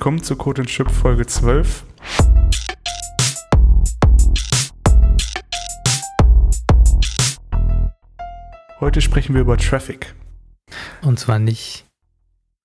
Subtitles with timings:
[0.00, 1.84] willkommen zu Code Chip Folge 12.
[8.80, 10.14] Heute sprechen wir über Traffic.
[11.02, 11.84] Und zwar nicht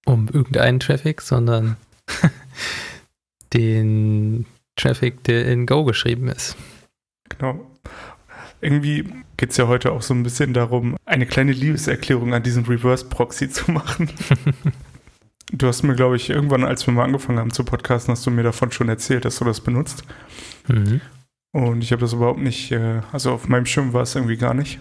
[0.06, 1.76] um irgendeinen Traffic, sondern
[3.54, 4.46] den
[4.78, 6.56] Traffic, der in Go geschrieben ist.
[7.28, 7.70] Genau.
[8.62, 12.64] Irgendwie geht es ja heute auch so ein bisschen darum, eine kleine Liebeserklärung an diesen
[12.66, 14.09] Reverse Proxy zu machen.
[15.58, 18.32] du hast mir, glaube ich, irgendwann, als wir mal angefangen haben zu podcasten, hast du
[18.32, 20.04] mir davon schon erzählt, dass du das benutzt.
[20.68, 21.02] Mhm.
[21.52, 24.54] Und ich habe das überhaupt nicht, äh, also auf meinem Schirm war es irgendwie gar
[24.54, 24.80] nicht.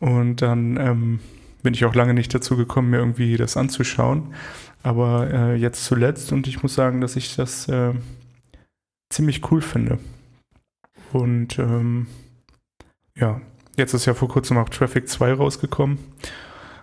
[0.00, 1.20] Und dann ähm,
[1.62, 4.34] bin ich auch lange nicht dazu gekommen, mir irgendwie das anzuschauen.
[4.82, 7.92] Aber äh, jetzt zuletzt und ich muss sagen, dass ich das äh,
[9.10, 9.98] ziemlich cool finde.
[11.12, 12.06] Und ähm,
[13.16, 13.40] ja,
[13.76, 15.98] jetzt ist ja vor kurzem auch Traffic 2 rausgekommen.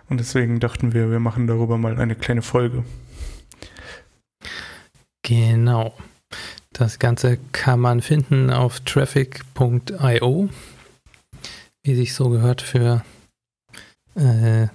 [0.08, 2.84] Und deswegen dachten wir, wir machen darüber mal eine kleine Folge.
[5.22, 5.94] Genau.
[6.72, 10.48] Das Ganze kann man finden auf traffic.io,
[11.82, 13.04] wie sich so gehört für
[14.16, 14.66] äh,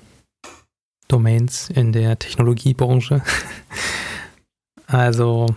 [1.07, 3.22] Domains in der Technologiebranche.
[4.88, 5.47] also,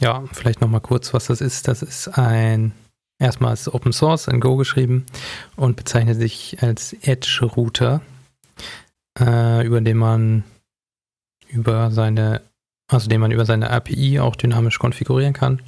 [0.00, 1.68] ja, vielleicht nochmal kurz, was das ist.
[1.68, 2.72] Das ist ein
[3.20, 5.04] Erstmal Open Source in Go geschrieben
[5.56, 8.00] und bezeichnet sich als Edge Router,
[9.20, 10.44] äh, über den man
[11.48, 12.42] über seine,
[12.88, 15.62] also den man über seine API auch dynamisch konfigurieren kann.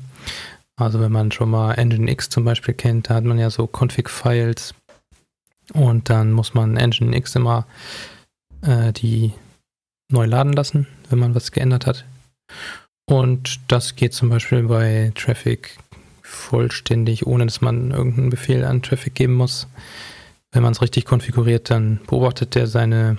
[0.76, 4.74] Also wenn man schon mal Nginx zum Beispiel kennt, da hat man ja so Config-Files
[5.74, 7.66] und dann muss man Nginx immer
[8.62, 9.32] äh, die
[10.10, 12.04] neu laden lassen, wenn man was geändert hat.
[13.06, 15.78] Und das geht zum Beispiel bei Traffic
[16.22, 19.66] vollständig, ohne dass man irgendeinen Befehl an Traffic geben muss.
[20.52, 23.18] Wenn man es richtig konfiguriert, dann beobachtet er seine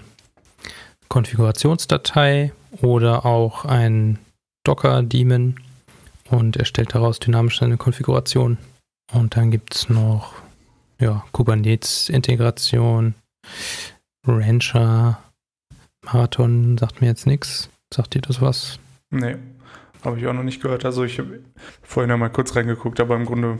[1.11, 4.17] Konfigurationsdatei oder auch ein
[4.63, 5.59] Docker-Daemon
[6.29, 8.57] und erstellt daraus dynamisch seine Konfiguration.
[9.11, 10.33] Und dann gibt es noch
[10.99, 13.15] ja, Kubernetes-Integration,
[14.25, 15.21] Rancher,
[16.05, 17.69] Marathon sagt mir jetzt nichts.
[17.93, 18.79] Sagt dir das was?
[19.09, 19.35] Nee.
[20.05, 20.85] Habe ich auch noch nicht gehört.
[20.85, 21.41] Also ich habe
[21.83, 23.59] vorhin einmal kurz reingeguckt, aber im Grunde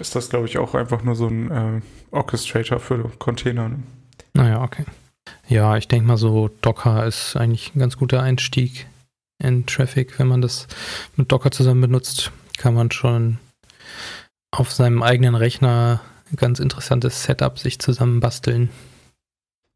[0.00, 1.80] ist das, glaube ich, auch einfach nur so ein äh,
[2.10, 3.68] Orchestrator für Container.
[3.68, 3.82] Ne?
[4.34, 4.84] Naja, okay.
[5.48, 8.86] Ja, ich denke mal so, Docker ist eigentlich ein ganz guter Einstieg
[9.42, 10.18] in Traffic.
[10.18, 10.68] Wenn man das
[11.16, 13.38] mit Docker zusammen benutzt, kann man schon
[14.50, 16.00] auf seinem eigenen Rechner
[16.30, 18.68] ein ganz interessantes Setup sich zusammen basteln.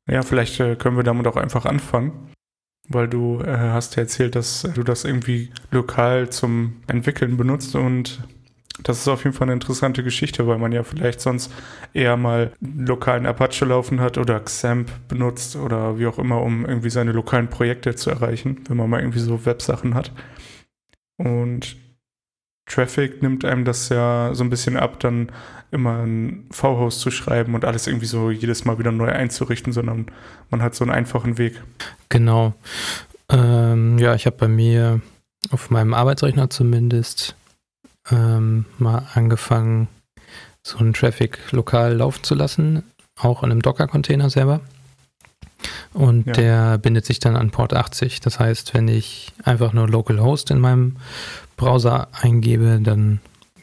[0.07, 2.33] Ja, vielleicht äh, können wir damit auch einfach anfangen.
[2.89, 8.23] Weil du äh, hast ja erzählt, dass du das irgendwie lokal zum Entwickeln benutzt und
[8.83, 11.53] das ist auf jeden Fall eine interessante Geschichte, weil man ja vielleicht sonst
[11.93, 16.91] eher mal lokalen Apache laufen hat oder XAMPP benutzt oder wie auch immer, um irgendwie
[16.91, 20.13] seine lokalen Projekte zu erreichen, wenn man mal irgendwie so Websachen hat.
[21.19, 21.77] Und
[22.67, 25.31] Traffic nimmt einem das ja so ein bisschen ab, dann
[25.71, 30.07] immer ein V-Host zu schreiben und alles irgendwie so jedes Mal wieder neu einzurichten, sondern
[30.51, 31.63] man hat so einen einfachen Weg.
[32.09, 32.55] Genau.
[33.29, 35.01] Ähm, ja, ich habe bei mir
[35.51, 37.37] auf meinem Arbeitsrechner zumindest
[38.11, 39.89] ähm, mal angefangen,
[40.63, 42.83] so einen Traffic lokal laufen zu lassen,
[43.17, 44.61] auch in einem Docker-Container selber.
[45.93, 46.33] Und ja.
[46.33, 48.21] der bindet sich dann an Port 80.
[48.21, 50.97] Das heißt, wenn ich einfach nur Localhost in meinem
[51.57, 53.21] Browser eingebe, dann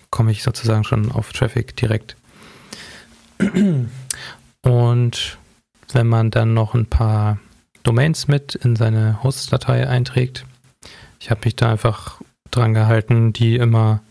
[0.09, 2.15] komme ich sozusagen schon auf Traffic direkt.
[4.61, 5.37] Und
[5.93, 7.39] wenn man dann noch ein paar
[7.83, 10.45] Domains mit in seine Host-Datei einträgt,
[11.19, 12.21] ich habe mich da einfach
[12.51, 14.01] dran gehalten, die immer,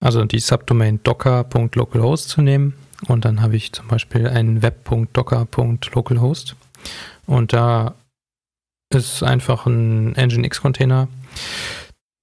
[0.00, 2.74] also die Subdomain docker.localhost zu nehmen.
[3.06, 6.56] Und dann habe ich zum Beispiel einen web.docker.localhost.
[7.26, 7.94] Und da
[8.90, 11.08] ist einfach ein Nginx-Container,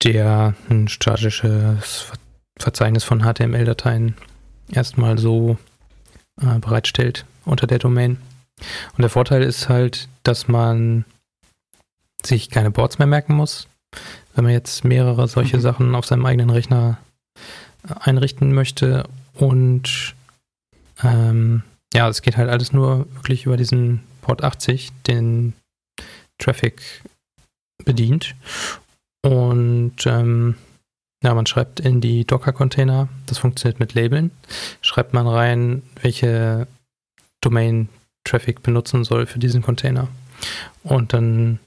[0.04, 2.12] der ein statisches
[2.58, 4.16] Verzeichnis von HTML-Dateien
[4.72, 5.58] erstmal so
[6.42, 8.18] äh, bereitstellt unter der Domain.
[8.96, 11.06] Und der Vorteil ist halt, dass man
[12.24, 13.68] sich keine Boards mehr merken muss.
[14.36, 15.62] Wenn man jetzt mehrere solche mhm.
[15.62, 16.98] Sachen auf seinem eigenen Rechner
[17.88, 20.16] äh, einrichten möchte und
[21.04, 25.54] ähm, ja, es geht halt alles nur wirklich über diesen Port 80, den
[26.38, 27.04] Traffic
[27.84, 28.36] bedient.
[29.22, 30.56] Und ähm,
[31.24, 34.32] ja, man schreibt in die Docker-Container, das funktioniert mit Labeln,
[34.82, 36.68] schreibt man rein, welche
[37.42, 37.90] Domain
[38.24, 40.08] Traffic benutzen soll für diesen Container.
[40.84, 41.60] Und dann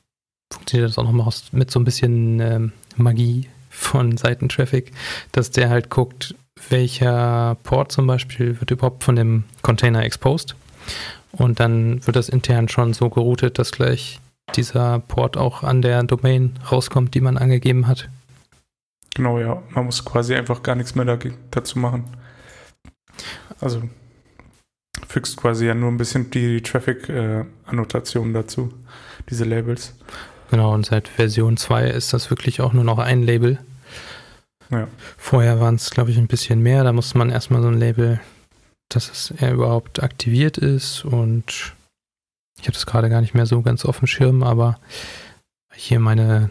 [0.53, 4.93] funktioniert das auch nochmal mit so ein bisschen ähm, Magie von Seitentraffic,
[5.33, 6.35] dass der halt guckt,
[6.69, 10.55] welcher Port zum Beispiel wird überhaupt von dem Container exposed.
[11.33, 14.21] Und dann wird das intern schon so geroutet, dass gleich
[14.55, 18.09] dieser Port auch an der Domain rauskommt, die man angegeben hat.
[19.15, 19.63] Genau, ja.
[19.71, 21.19] Man muss quasi einfach gar nichts mehr da,
[21.51, 22.05] dazu machen.
[23.61, 23.83] Also
[25.09, 28.73] fügst quasi ja nur ein bisschen die Traffic-Annotationen äh, dazu,
[29.29, 29.95] diese Labels.
[30.53, 33.59] Genau, und seit Version 2 ist das wirklich auch nur noch ein Label.
[34.69, 34.87] Ja.
[35.17, 36.85] Vorher waren es, glaube ich, ein bisschen mehr.
[36.85, 38.21] Da musste man erstmal so ein Label,
[38.91, 41.07] dass es er überhaupt aktiviert ist.
[41.07, 41.73] Und
[42.61, 44.79] ich habe das gerade gar nicht mehr so ganz auf dem Schirm, aber
[45.73, 46.51] hier meine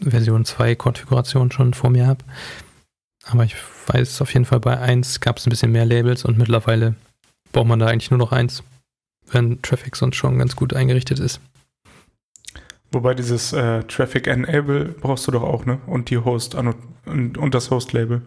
[0.00, 2.24] Version 2 Konfiguration schon vor mir habe.
[3.26, 3.56] Aber ich
[3.88, 6.94] weiß auf jeden Fall, bei 1 gab es ein bisschen mehr Labels und mittlerweile
[7.52, 8.62] braucht man da eigentlich nur noch eins,
[9.26, 11.42] wenn Traffic sonst schon ganz gut eingerichtet ist.
[12.94, 15.80] Wobei dieses äh, Traffic Enable brauchst du doch auch, ne?
[15.86, 18.22] Und die Host und, und das Host-Label.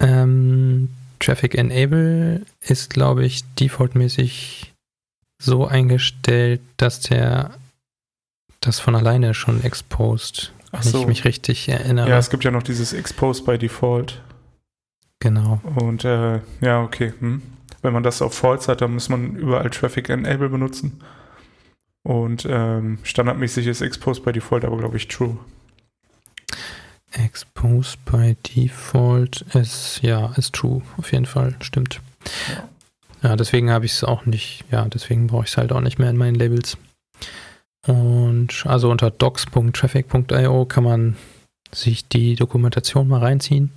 [0.00, 4.74] Ähm, Traffic Enable ist, glaube ich, defaultmäßig
[5.42, 7.52] so eingestellt, dass der
[8.60, 11.00] das von alleine schon exposed, wenn so.
[11.00, 12.08] ich mich richtig erinnere.
[12.08, 14.20] Ja, es gibt ja noch dieses Expose by Default.
[15.20, 15.60] Genau.
[15.76, 17.14] Und äh, ja, okay.
[17.18, 17.42] Hm.
[17.80, 21.00] Wenn man das auf False hat, dann muss man überall Traffic Enable benutzen.
[22.02, 25.38] Und ähm, standardmäßig ist Expose by Default aber, glaube ich, True.
[27.12, 32.00] Expose by Default ist, ja, ist True, auf jeden Fall, stimmt.
[32.48, 35.80] Ja, ja deswegen habe ich es auch nicht, ja, deswegen brauche ich es halt auch
[35.80, 36.76] nicht mehr in meinen Labels.
[37.86, 41.16] Und also unter docs.traffic.io kann man
[41.72, 43.70] sich die Dokumentation mal reinziehen.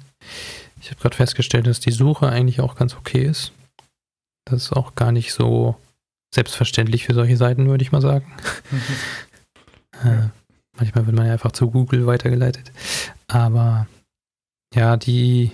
[0.82, 3.54] Ich habe gerade festgestellt, dass die Suche eigentlich auch ganz okay ist.
[4.46, 5.78] Das ist auch gar nicht so
[6.34, 8.32] selbstverständlich für solche Seiten, würde ich mal sagen.
[10.04, 10.10] Mhm.
[10.10, 10.30] äh,
[10.78, 12.72] manchmal wird man ja einfach zu Google weitergeleitet.
[13.28, 13.86] Aber
[14.74, 15.52] ja, die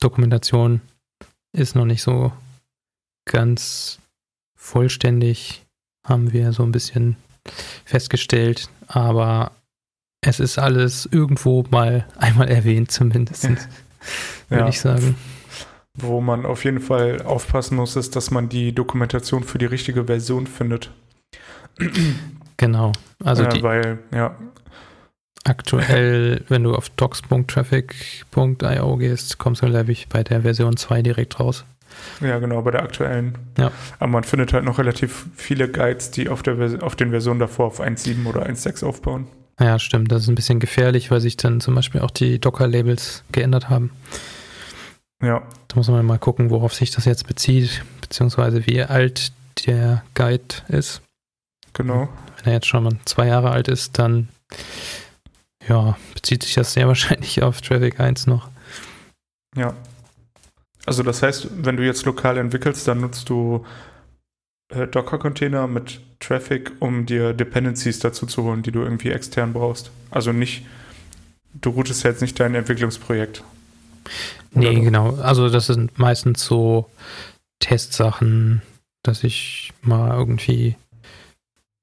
[0.00, 0.80] Dokumentation
[1.52, 2.32] ist noch nicht so
[3.26, 3.98] ganz
[4.56, 5.66] vollständig,
[6.06, 7.16] haben wir so ein bisschen
[7.84, 9.52] festgestellt, aber
[10.20, 13.56] es ist alles irgendwo mal einmal erwähnt, zumindest, ja.
[14.48, 14.68] würde ja.
[14.68, 15.16] ich sagen.
[15.98, 20.04] Wo man auf jeden Fall aufpassen muss, ist, dass man die Dokumentation für die richtige
[20.04, 20.90] Version findet.
[22.56, 22.92] Genau.
[23.24, 24.36] Also ja, weil, ja.
[25.44, 31.38] Aktuell, wenn du auf docs.traffic.io gehst, kommst du, glaube ich, bei der Version 2 direkt
[31.38, 31.64] raus.
[32.20, 33.38] Ja, genau, bei der aktuellen.
[33.56, 33.70] Ja.
[33.98, 37.66] Aber man findet halt noch relativ viele Guides, die auf, der, auf den Versionen davor
[37.66, 39.28] auf 1.7 oder 1.6 aufbauen.
[39.60, 40.12] Ja, stimmt.
[40.12, 43.90] Das ist ein bisschen gefährlich, weil sich dann zum Beispiel auch die Docker-Labels geändert haben.
[45.22, 45.46] Ja.
[45.68, 49.32] Da muss man mal gucken, worauf sich das jetzt bezieht, beziehungsweise wie alt
[49.66, 51.02] der Guide ist.
[51.72, 52.08] Genau.
[52.36, 54.28] Wenn er jetzt schon mal zwei Jahre alt ist, dann
[55.66, 58.48] ja, bezieht sich das sehr wahrscheinlich auf Traffic 1 noch.
[59.56, 59.74] Ja,
[60.86, 63.66] also das heißt, wenn du jetzt lokal entwickelst, dann nutzt du
[64.68, 69.90] äh, Docker-Container mit Traffic, um dir Dependencies dazu zu holen, die du irgendwie extern brauchst.
[70.10, 70.64] Also nicht,
[71.54, 73.42] du routest jetzt nicht dein Entwicklungsprojekt.
[74.56, 74.82] Nee, doch?
[74.82, 75.14] genau.
[75.16, 76.90] Also das sind meistens so
[77.60, 78.62] Testsachen,
[79.02, 80.76] dass ich mal irgendwie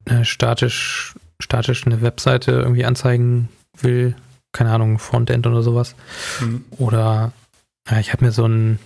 [0.06, 4.16] eine statisch, statisch eine Webseite irgendwie anzeigen will.
[4.52, 5.96] Keine Ahnung, Frontend oder sowas.
[6.42, 6.66] Mhm.
[6.72, 7.32] Oder
[7.90, 8.80] ja, ich habe mir so einen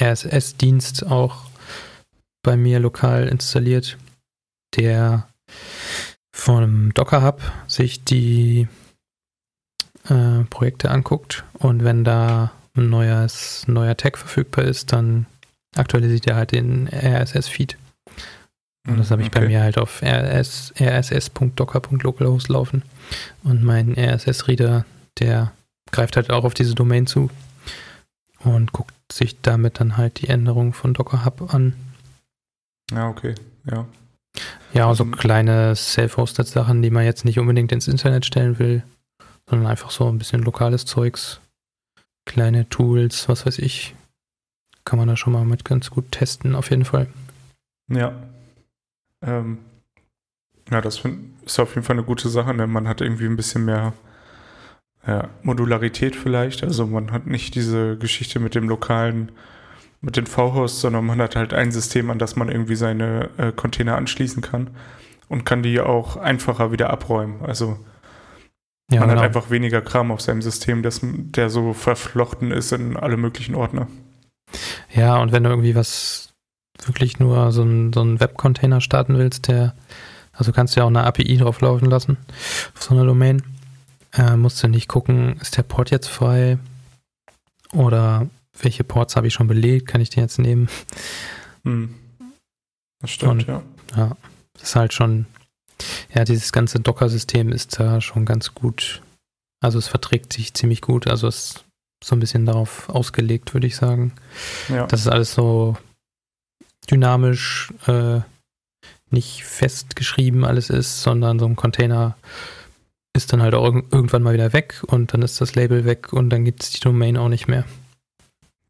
[0.00, 1.46] RSS-Dienst auch
[2.42, 3.98] bei mir lokal installiert,
[4.76, 5.28] der
[6.32, 8.68] von einem Docker Hub sich die
[10.08, 15.26] äh, Projekte anguckt und wenn da ein neues, neuer Tag verfügbar ist, dann
[15.76, 17.76] aktualisiert er halt den RSS-Feed.
[18.88, 19.40] Und das habe ich okay.
[19.40, 22.82] bei mir halt auf RS, rss.docker.localhost laufen.
[23.44, 24.84] Und mein RSS-Reader,
[25.18, 25.52] der
[25.92, 27.30] greift halt auch auf diese Domain zu
[28.38, 31.74] und guckt sich damit dann halt die Änderungen von Docker Hub an.
[32.90, 33.34] Ja, okay,
[33.70, 33.86] ja.
[34.72, 38.82] Ja, also so kleine self-hosted Sachen, die man jetzt nicht unbedingt ins Internet stellen will,
[39.48, 41.40] sondern einfach so ein bisschen lokales Zeugs,
[42.26, 43.94] kleine Tools, was weiß ich,
[44.84, 47.08] kann man da schon mal mit ganz gut testen, auf jeden Fall.
[47.88, 48.14] Ja.
[49.22, 49.58] Ähm,
[50.70, 51.02] ja, das
[51.44, 53.92] ist auf jeden Fall eine gute Sache, denn man hat irgendwie ein bisschen mehr
[55.06, 56.62] ja, Modularität vielleicht.
[56.62, 59.32] Also man hat nicht diese Geschichte mit dem lokalen,
[60.00, 63.52] mit den V-Hosts, sondern man hat halt ein System, an das man irgendwie seine äh,
[63.52, 64.70] Container anschließen kann
[65.28, 67.42] und kann die auch einfacher wieder abräumen.
[67.42, 67.78] Also
[68.90, 69.20] ja, man genau.
[69.20, 73.54] hat einfach weniger Kram auf seinem System, das, der so verflochten ist in alle möglichen
[73.54, 73.86] Ordner.
[74.92, 76.32] Ja, und wenn du irgendwie was
[76.84, 79.74] wirklich nur so einen so Web-Container starten willst, der,
[80.32, 82.16] also kannst du ja auch eine API drauf laufen lassen
[82.74, 83.42] auf so einer Domain.
[84.12, 86.58] Äh, musst du nicht gucken, ist der Port jetzt frei
[87.72, 88.26] oder
[88.60, 90.68] welche Ports habe ich schon belegt, kann ich den jetzt nehmen?
[91.64, 91.94] Hm.
[93.00, 93.62] Das stimmt, Und, ja.
[93.96, 94.16] Ja,
[94.54, 95.26] das ist halt schon,
[96.14, 99.02] ja, dieses ganze Docker-System ist da schon ganz gut
[99.60, 101.06] Also es verträgt sich ziemlich gut.
[101.06, 101.64] Also es ist
[102.02, 104.12] so ein bisschen darauf ausgelegt, würde ich sagen.
[104.68, 104.86] Ja.
[104.86, 105.76] Das ist alles so
[106.90, 108.20] dynamisch, äh,
[109.10, 112.16] nicht festgeschrieben alles ist, sondern so ein Container
[113.12, 116.30] ist dann halt auch irgendwann mal wieder weg und dann ist das Label weg und
[116.30, 117.64] dann gibt es die Domain auch nicht mehr.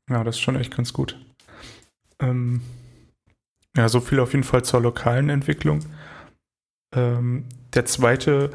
[0.08, 1.16] Ja, das ist schon echt ganz gut.
[2.20, 2.62] Ähm,
[3.76, 5.80] ja, so viel auf jeden Fall zur lokalen Entwicklung.
[6.94, 8.50] Ähm, der zweite,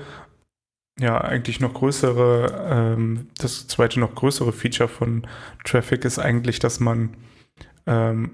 [0.99, 5.27] ja, eigentlich noch größere, ähm, das zweite noch größere Feature von
[5.63, 7.15] Traffic ist eigentlich, dass man,
[7.85, 8.31] ähm,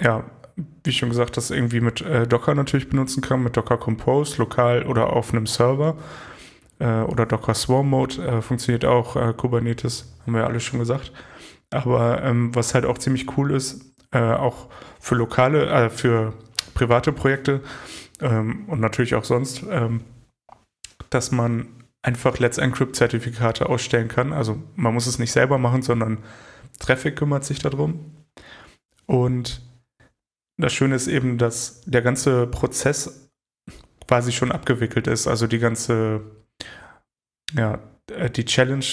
[0.00, 0.24] ja,
[0.84, 4.84] wie schon gesagt, das irgendwie mit äh, Docker natürlich benutzen kann, mit Docker Compose, lokal
[4.84, 5.96] oder auf einem Server.
[6.78, 10.80] Äh, oder Docker Swarm Mode äh, funktioniert auch, äh, Kubernetes, haben wir ja alle schon
[10.80, 11.12] gesagt.
[11.70, 16.34] Aber ähm, was halt auch ziemlich cool ist, äh, auch für lokale, für
[16.74, 17.60] private Projekte
[18.20, 20.02] ähm, und natürlich auch sonst, ähm,
[21.10, 21.68] dass man
[22.02, 24.32] einfach Let's Encrypt-Zertifikate ausstellen kann.
[24.32, 26.18] Also man muss es nicht selber machen, sondern
[26.78, 28.16] Traffic kümmert sich darum.
[29.06, 29.60] Und
[30.56, 33.30] das Schöne ist eben, dass der ganze Prozess
[34.06, 35.26] quasi schon abgewickelt ist.
[35.26, 36.22] Also die ganze,
[37.54, 37.78] ja,
[38.10, 38.84] äh, die Challenge,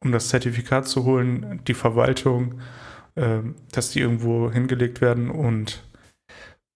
[0.00, 2.60] um das Zertifikat zu holen, die Verwaltung,
[3.14, 3.40] äh,
[3.72, 5.82] dass die irgendwo hingelegt werden und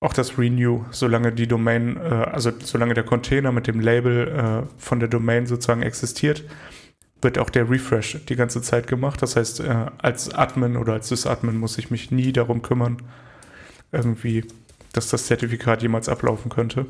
[0.00, 4.80] auch das Renew, solange die Domain, äh, also solange der Container mit dem Label äh,
[4.80, 6.44] von der Domain sozusagen existiert,
[7.20, 9.20] wird auch der Refresh die ganze Zeit gemacht.
[9.22, 13.02] Das heißt, äh, als Admin oder als Sysadmin muss ich mich nie darum kümmern,
[13.90, 14.46] irgendwie,
[14.92, 16.86] dass das Zertifikat jemals ablaufen könnte.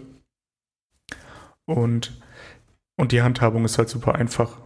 [1.64, 2.20] Und,
[2.96, 4.58] und die Handhabung ist halt super einfach,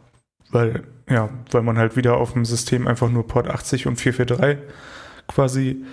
[0.50, 4.68] weil, ja, weil man halt wieder auf dem System einfach nur Port 80 und 443
[5.28, 5.84] quasi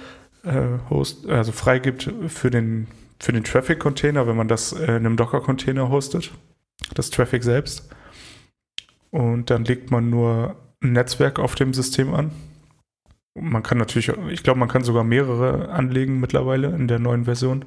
[0.90, 2.88] host, also freigibt für den,
[3.20, 6.32] für den Traffic-Container, wenn man das in einem Docker-Container hostet,
[6.94, 7.90] das Traffic selbst.
[9.12, 12.32] Und dann legt man nur ein Netzwerk auf dem System an
[13.42, 17.66] man kann natürlich, ich glaube, man kann sogar mehrere anlegen mittlerweile in der neuen Version,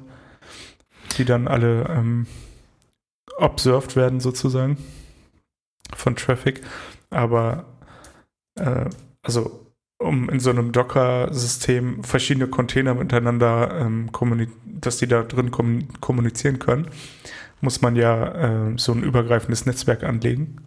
[1.17, 2.27] die dann alle ähm,
[3.37, 4.77] observed werden sozusagen
[5.95, 6.61] von Traffic.
[7.09, 7.65] Aber
[8.55, 8.89] äh,
[9.21, 9.62] also
[10.03, 14.09] um in so einem Docker-System verschiedene Container miteinander, ähm,
[14.65, 15.51] dass die da drin
[16.01, 16.87] kommunizieren können,
[17.61, 20.57] muss man ja äh, so ein übergreifendes Netzwerk anlegen.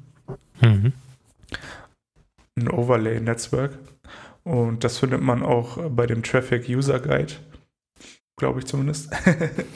[0.61, 0.93] Mhm.
[2.59, 3.79] Ein Overlay-Netzwerk.
[4.45, 7.35] Und das findet man auch bei dem Traffic User Guide,
[8.39, 9.11] glaube ich zumindest,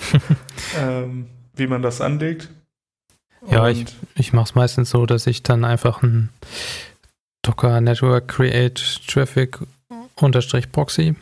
[0.79, 2.49] ähm, wie man das anlegt.
[3.49, 6.31] Ja, Und ich, ich mache es meistens so, dass ich dann einfach ein
[7.42, 9.59] Docker Network Create Traffic
[10.16, 11.14] unterstrich Proxy.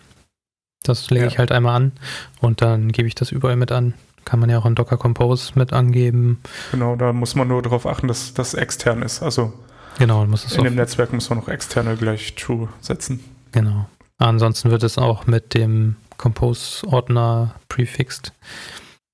[0.82, 1.30] Das lege ja.
[1.30, 1.92] ich halt einmal an
[2.40, 3.94] und dann gebe ich das überall mit an.
[4.25, 6.42] Kann man ja auch in Docker Compose mit angeben.
[6.70, 9.22] Genau, da muss man nur darauf achten, dass das extern ist.
[9.22, 9.52] Also
[9.98, 13.25] genau, muss es in dem Netzwerk muss man noch externe gleich True setzen.
[13.52, 13.88] Genau.
[14.18, 18.32] Ansonsten wird es auch mit dem Compose-Ordner prefixed.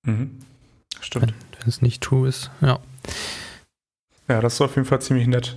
[0.05, 0.41] Mhm.
[1.01, 1.27] Stimmt.
[1.27, 2.81] Wenn, wenn es nicht true ist, ja.
[4.29, 5.57] Ja, das ist auf jeden Fall ziemlich nett.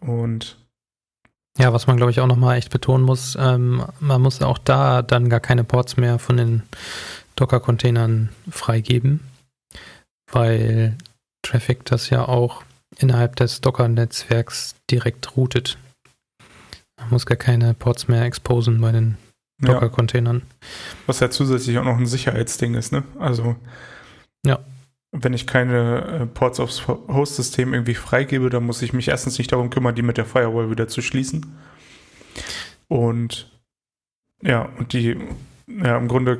[0.00, 0.56] Und
[1.58, 5.02] ja, was man glaube ich auch nochmal echt betonen muss, ähm, man muss auch da
[5.02, 6.62] dann gar keine Ports mehr von den
[7.36, 9.20] Docker-Containern freigeben,
[10.30, 10.96] weil
[11.42, 12.62] Traffic das ja auch
[12.96, 15.78] innerhalb des Docker-Netzwerks direkt routet.
[16.98, 19.16] Man muss gar keine Ports mehr exposen bei den
[19.60, 20.42] Docker-Containern.
[21.06, 23.04] Was ja zusätzlich auch noch ein Sicherheitsding ist, ne?
[23.18, 23.56] Also,
[24.44, 24.58] ja.
[25.12, 29.52] Wenn ich keine äh, Ports aufs Host-System irgendwie freigebe, dann muss ich mich erstens nicht
[29.52, 31.56] darum kümmern, die mit der Firewall wieder zu schließen.
[32.88, 33.50] Und
[34.42, 35.16] ja, und die,
[35.66, 36.38] ja, im Grunde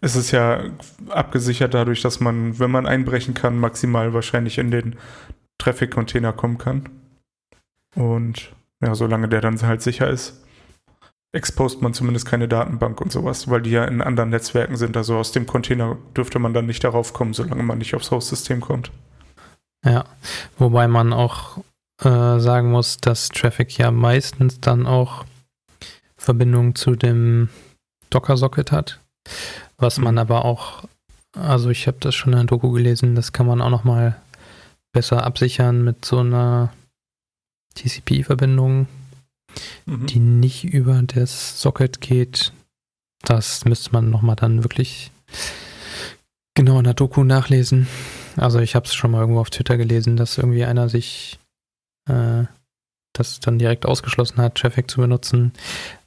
[0.00, 0.64] ist es ja
[1.08, 4.96] abgesichert dadurch, dass man, wenn man einbrechen kann, maximal wahrscheinlich in den
[5.58, 6.88] Traffic-Container kommen kann.
[7.94, 10.42] Und ja, solange der dann halt sicher ist,
[11.32, 14.96] expost man zumindest keine Datenbank und sowas, weil die ja in anderen Netzwerken sind.
[14.96, 18.60] Also aus dem Container dürfte man dann nicht darauf kommen, solange man nicht aufs Host-System
[18.60, 18.90] kommt.
[19.84, 20.04] Ja,
[20.58, 21.58] wobei man auch
[22.02, 25.24] äh, sagen muss, dass Traffic ja meistens dann auch
[26.16, 27.48] Verbindung zu dem
[28.10, 29.00] Docker-Socket hat,
[29.78, 30.18] was man mhm.
[30.18, 30.84] aber auch,
[31.34, 34.20] also ich habe das schon in der Doku gelesen, das kann man auch nochmal
[34.92, 36.72] besser absichern mit so einer
[37.76, 38.88] TCP-Verbindung,
[39.86, 40.06] mhm.
[40.06, 42.52] die nicht über das Socket geht.
[43.22, 45.10] Das müsste man nochmal dann wirklich
[46.54, 47.86] genau in der Doku nachlesen.
[48.36, 51.38] Also ich habe es schon mal irgendwo auf Twitter gelesen, dass irgendwie einer sich
[52.08, 52.44] äh,
[53.12, 55.52] das dann direkt ausgeschlossen hat, Traffic zu benutzen,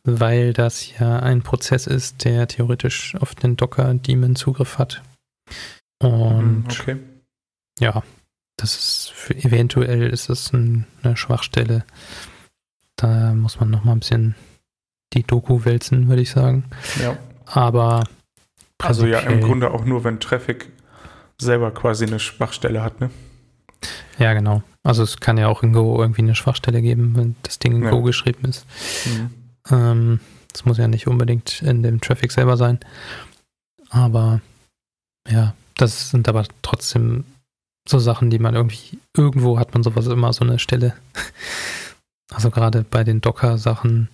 [0.04, 5.02] weil das ja ein Prozess ist, der theoretisch auf den Docker-Daemon Zugriff hat.
[6.02, 6.98] Und mhm, okay.
[7.80, 8.04] ja,
[8.58, 11.86] das ist für, eventuell ist das ein, eine Schwachstelle.
[13.04, 14.34] Da muss man noch mal ein bisschen
[15.12, 16.64] die Doku wälzen, würde ich sagen.
[17.02, 17.18] Ja.
[17.46, 18.06] Aber
[18.82, 20.70] also ja, im Grunde auch nur, wenn Traffic
[21.38, 23.10] selber quasi eine Schwachstelle hat, ne?
[24.20, 24.64] Ja, genau.
[24.84, 27.84] Also es kann ja auch in Go irgendwie eine Schwachstelle geben, wenn das Ding in
[27.84, 27.90] ja.
[27.90, 28.66] Go geschrieben ist.
[29.06, 29.30] Mhm.
[29.70, 30.20] Ähm,
[30.54, 32.80] das muss ja nicht unbedingt in dem Traffic selber sein.
[33.90, 34.40] Aber
[35.30, 37.26] ja, das sind aber trotzdem
[37.86, 40.94] so Sachen, die man irgendwie, irgendwo hat man sowas immer so eine Stelle.
[42.34, 44.10] Also gerade bei den Docker-Sachen.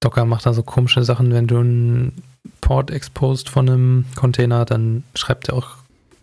[0.00, 2.22] Docker macht da so komische Sachen, wenn du einen
[2.60, 5.76] Port exposed von einem Container, dann schreibt er auch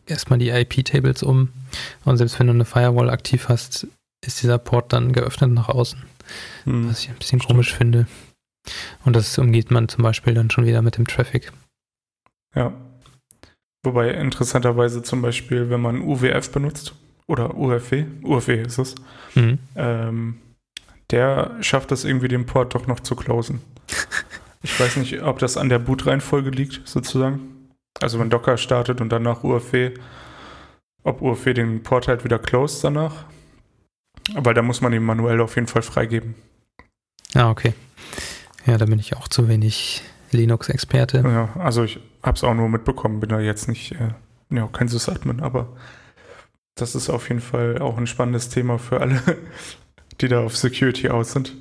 [0.05, 1.49] erstmal die IP-Tables um.
[2.03, 3.87] Und selbst wenn du eine Firewall aktiv hast,
[4.25, 6.01] ist dieser Port dann geöffnet nach außen.
[6.65, 6.89] Hm.
[6.89, 7.47] Was ich ein bisschen Stimmt.
[7.51, 8.07] komisch finde.
[9.05, 11.51] Und das umgeht man zum Beispiel dann schon wieder mit dem Traffic.
[12.55, 12.73] Ja.
[13.83, 16.93] Wobei interessanterweise zum Beispiel, wenn man UWF benutzt
[17.27, 18.95] oder UFW, UFW ist es,
[19.35, 19.59] mhm.
[19.75, 20.37] ähm,
[21.11, 23.61] der schafft es irgendwie den Port doch noch zu closen.
[24.61, 27.69] Ich weiß nicht, ob das an der Boot-Reihenfolge liegt, sozusagen.
[28.01, 29.91] Also wenn Docker startet und danach UFW,
[31.03, 33.25] ob UFW den Port halt wieder closed danach.
[34.33, 36.35] Weil da muss man ihn manuell auf jeden Fall freigeben.
[37.33, 37.73] Ah, okay.
[38.65, 41.23] Ja, da bin ich auch zu wenig Linux-Experte.
[41.25, 44.09] Ja, also ich habe es auch nur mitbekommen, bin da jetzt nicht, äh,
[44.49, 45.75] ja, kein Sysadmin, aber
[46.75, 49.21] das ist auf jeden Fall auch ein spannendes Thema für alle,
[50.21, 51.55] die da auf Security aus sind.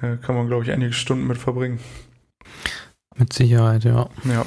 [0.00, 1.80] Äh, kann man, glaube ich, einige Stunden mit verbringen.
[3.16, 4.08] Mit Sicherheit, ja.
[4.24, 4.44] Ja.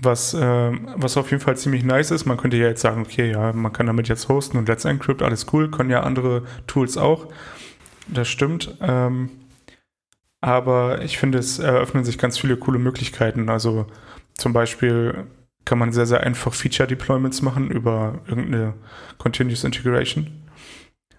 [0.00, 3.30] Was, äh, was auf jeden Fall ziemlich nice ist, man könnte ja jetzt sagen, okay,
[3.30, 6.96] ja, man kann damit jetzt hosten und Let's Encrypt, alles cool, können ja andere Tools
[6.96, 7.28] auch.
[8.08, 8.74] Das stimmt.
[8.80, 9.30] Ähm,
[10.40, 13.48] aber ich finde, es eröffnen sich ganz viele coole Möglichkeiten.
[13.48, 13.86] Also
[14.34, 15.24] zum Beispiel
[15.64, 18.74] kann man sehr, sehr einfach Feature-Deployments machen über irgendeine
[19.18, 20.41] Continuous Integration,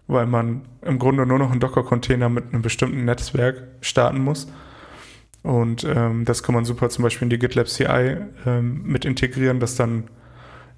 [0.08, 4.48] weil man im Grunde nur noch einen Docker-Container mit einem bestimmten Netzwerk starten muss.
[5.44, 9.60] Und ähm, das kann man super zum Beispiel in die GitLab CI ähm, mit integrieren,
[9.60, 10.06] dass dann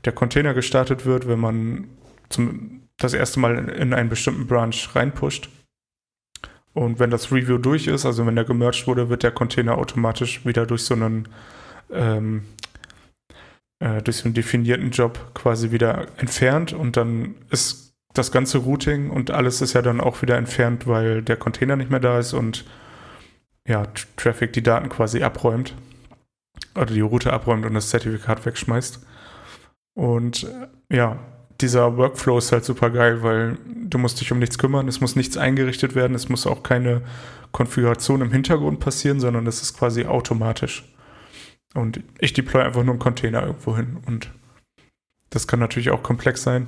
[0.06, 1.88] der Container gestartet wird, wenn man
[2.30, 5.50] zum, das erste Mal in einen bestimmten Branch reinpusht.
[6.74, 10.46] Und wenn das Review durch ist, also wenn der gemerged wurde, wird der Container automatisch
[10.46, 11.28] wieder durch so einen
[11.92, 12.44] ähm,
[13.80, 17.85] äh, durch so einen definierten Job quasi wieder entfernt und dann ist
[18.18, 21.92] das ganze Routing und alles ist ja dann auch wieder entfernt, weil der Container nicht
[21.92, 22.66] mehr da ist und
[23.68, 23.84] ja,
[24.16, 25.76] Traffic die Daten quasi abräumt
[26.76, 29.06] oder die Route abräumt und das Zertifikat wegschmeißt.
[29.96, 31.20] Und äh, ja,
[31.62, 35.16] dieser Workflow ist halt super geil, weil du musst dich um nichts kümmern, es muss
[35.16, 37.02] nichts eingerichtet werden, es muss auch keine
[37.52, 40.94] Konfiguration im Hintergrund passieren, sondern es ist quasi automatisch.
[41.74, 43.98] Und ich deploy einfach nur einen Container irgendwo hin.
[44.06, 44.32] Und
[45.30, 46.68] das kann natürlich auch komplex sein,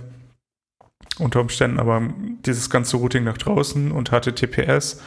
[1.19, 2.01] unter Umständen, aber
[2.45, 5.01] dieses ganze Routing nach draußen und HTTPS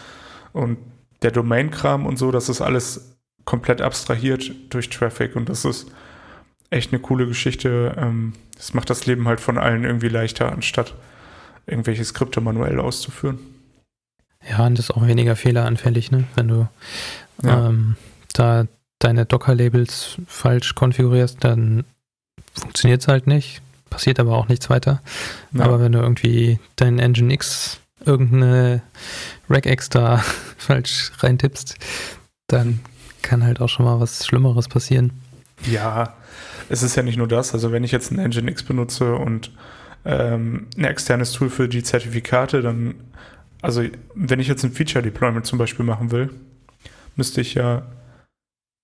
[0.52, 0.78] und
[1.22, 5.90] der Domain-Kram und so, das ist alles komplett abstrahiert durch Traffic und das ist
[6.70, 7.94] echt eine coole Geschichte.
[7.98, 10.94] Ähm, das macht das Leben halt von allen irgendwie leichter, anstatt
[11.66, 13.38] irgendwelche Skripte manuell auszuführen.
[14.48, 16.24] Ja, und das ist auch weniger fehleranfällig, ne?
[16.34, 16.68] Wenn du
[17.42, 17.68] ja.
[17.68, 17.96] ähm,
[18.32, 18.66] da
[18.98, 21.84] deine Docker-Labels falsch konfigurierst, dann
[22.54, 23.62] funktioniert es halt nicht.
[23.90, 25.02] Passiert aber auch nichts weiter.
[25.52, 25.64] Ja.
[25.64, 28.82] Aber wenn du irgendwie dein Nginx irgendeine
[29.48, 30.18] Regex da
[30.56, 31.76] falsch reintippst,
[32.46, 32.80] dann
[33.22, 35.12] kann halt auch schon mal was Schlimmeres passieren.
[35.66, 36.14] Ja,
[36.68, 37.52] es ist ja nicht nur das.
[37.52, 39.50] Also wenn ich jetzt ein Nginx benutze und
[40.04, 42.94] ähm, ein externes Tool für die Zertifikate, dann,
[43.60, 43.82] also
[44.14, 46.30] wenn ich jetzt ein Feature-Deployment zum Beispiel machen will,
[47.16, 47.82] müsste ich ja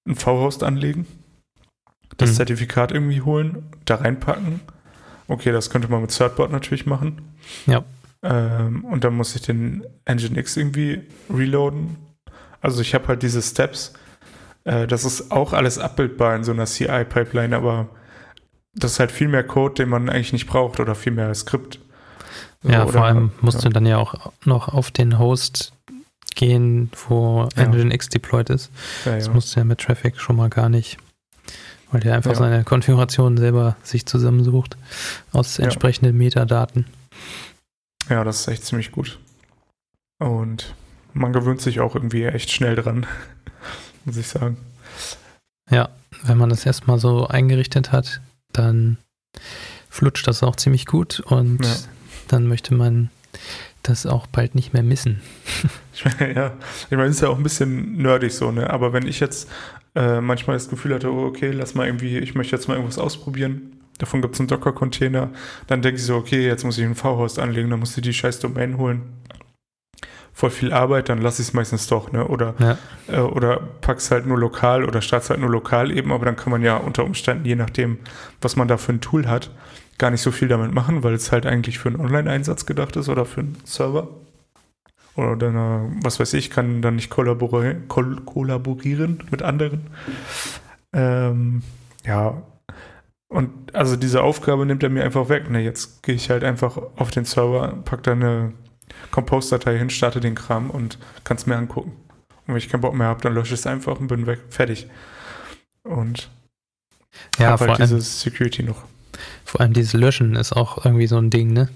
[0.06, 1.06] ein V-Host anlegen,
[2.16, 2.34] das mhm.
[2.34, 4.60] Zertifikat irgendwie holen, da reinpacken.
[5.28, 7.34] Okay, das könnte man mit Certbot natürlich machen.
[7.66, 7.84] Ja.
[8.22, 11.96] Ähm, und dann muss ich den Nginx irgendwie reloaden.
[12.60, 13.92] Also ich habe halt diese Steps,
[14.64, 17.88] äh, das ist auch alles abbildbar in so einer CI-Pipeline, aber
[18.74, 21.80] das ist halt viel mehr Code, den man eigentlich nicht braucht oder viel mehr Skript.
[22.62, 23.68] So, ja, vor allem musst ja.
[23.68, 25.72] du dann ja auch noch auf den Host
[26.34, 27.66] gehen, wo ja.
[27.66, 28.70] Nginx deployed ist.
[29.04, 30.98] Ja, das musst du ja mit Traffic schon mal gar nicht,
[31.90, 34.77] weil der einfach seine Konfiguration selber sich zusammensucht
[35.33, 36.87] aus entsprechenden Metadaten.
[38.09, 39.18] Ja, das ist echt ziemlich gut.
[40.18, 40.75] Und
[41.12, 43.07] man gewöhnt sich auch irgendwie echt schnell dran
[44.07, 44.57] muss ich sagen.
[45.70, 45.90] Ja,
[46.22, 48.20] wenn man das erstmal so eingerichtet hat,
[48.53, 48.96] dann
[49.90, 51.75] flutscht das auch ziemlich gut und ja.
[52.29, 53.11] dann möchte man
[53.83, 55.22] das auch bald nicht mehr missen.
[56.35, 56.53] ja,
[56.90, 58.68] ich meine, es ist ja auch ein bisschen nerdig so, ne?
[58.70, 59.49] Aber wenn ich jetzt
[59.94, 62.99] äh, manchmal das Gefühl hatte, oh, okay, lass mal irgendwie, ich möchte jetzt mal irgendwas
[62.99, 65.31] ausprobieren, Davon gibt es einen Docker-Container.
[65.68, 68.12] Dann denke ich so, okay, jetzt muss ich einen V-Host anlegen, dann musst du die
[68.12, 69.03] scheiß Domain holen.
[70.35, 72.29] Voll viel Arbeit, dann lasse ich es meistens doch, ne?
[72.29, 72.77] Oder, Ja.
[73.09, 76.51] äh, oder pack's halt nur lokal oder start's halt nur lokal eben, aber dann kann
[76.51, 77.99] man ja unter Umständen, je nachdem,
[78.42, 79.51] was man da für ein Tool hat,
[79.98, 83.09] gar nicht so viel damit machen, weil es halt eigentlich für einen Online-Einsatz gedacht ist
[83.09, 84.09] oder für einen Server.
[85.14, 89.87] Oder dann, äh, was weiß ich, kann dann nicht kollaborieren, kol kollaborieren mit anderen.
[90.92, 91.62] Ähm,
[92.04, 92.42] ja,
[93.28, 95.50] und also diese Aufgabe nimmt er mir einfach weg.
[95.50, 95.61] Ne?
[95.61, 98.52] Jetzt gehe ich halt einfach auf den Server, pack da eine
[99.11, 101.92] Compose-Datei hin, starte den Kram und kann es mir angucken.
[102.46, 104.40] Und wenn ich keinen Bock mehr habe, dann lösche ich es einfach und bin weg.
[104.50, 104.88] Fertig.
[105.82, 106.30] Und
[107.38, 108.85] Ja, hab vor halt dieses Security noch.
[109.44, 111.68] Vor allem dieses Löschen ist auch irgendwie so ein Ding, ne?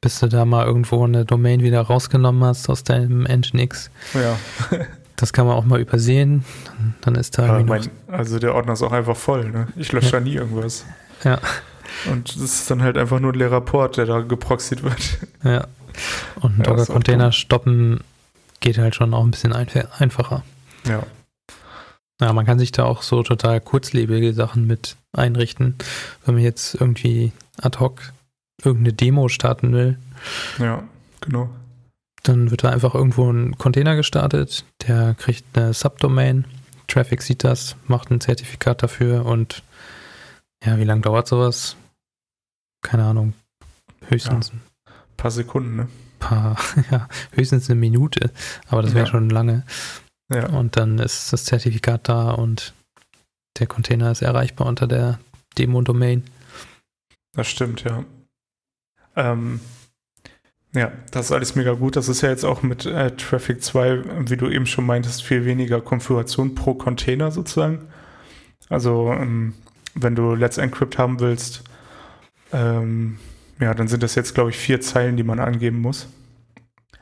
[0.00, 3.90] Bis du da mal irgendwo eine Domain wieder rausgenommen hast aus deinem Nginx.
[4.14, 4.38] Ja,
[5.16, 6.44] Das kann man auch mal übersehen.
[7.00, 9.48] Dann ist da noch, mein, also der Ordner ist auch einfach voll.
[9.48, 9.68] Ne?
[9.76, 10.12] Ich lösche Ja.
[10.12, 10.84] da nie irgendwas.
[11.24, 11.38] Ja.
[12.10, 15.18] Und das ist dann halt einfach nur ein leerer Port, der da geproxied wird.
[15.42, 15.66] Ja.
[16.36, 18.00] Und einen Ja, Docker-Container stoppen
[18.60, 20.42] geht halt schon auch ein bisschen einf- einfacher.
[20.86, 21.02] Ja,
[22.20, 25.76] Ja, man kann sich da auch so total kurzlebige Sachen mit einrichten.
[26.24, 28.12] Wenn man jetzt irgendwie ad hoc
[28.64, 29.98] irgendeine Demo starten will,
[30.58, 30.82] ja,
[31.20, 31.50] genau.
[32.22, 36.46] dann wird da einfach irgendwo ein Container gestartet, der kriegt eine Subdomain,
[36.88, 39.62] Traffic sieht das, macht ein Zertifikat dafür und
[40.64, 41.76] ja, wie lange dauert sowas?
[42.82, 43.34] Keine Ahnung.
[44.08, 44.62] Höchstens ein
[45.18, 45.88] paar Sekunden, ne?
[46.18, 46.56] paar,
[46.90, 48.30] ja, höchstens eine Minute,
[48.68, 49.10] aber das wäre Ja.
[49.10, 49.64] schon lange.
[50.32, 52.74] Ja, Und dann ist das Zertifikat da und
[53.58, 55.20] der Container ist erreichbar unter der
[55.56, 56.24] Demo-Domain.
[57.32, 58.04] das stimmt, ja.
[59.14, 59.60] Ähm,
[60.74, 61.96] ja, das ist alles mega gut.
[61.96, 65.44] Das ist ja jetzt auch mit äh, Traffic 2, wie du eben schon meintest, viel
[65.44, 67.86] weniger Konfiguration pro Container sozusagen.
[68.68, 69.54] Also, ähm,
[69.94, 71.64] wenn du Let's Encrypt haben willst,
[72.52, 73.18] ähm,
[73.58, 76.08] ja, dann sind das jetzt, glaube ich, vier Zeilen, die man angeben muss.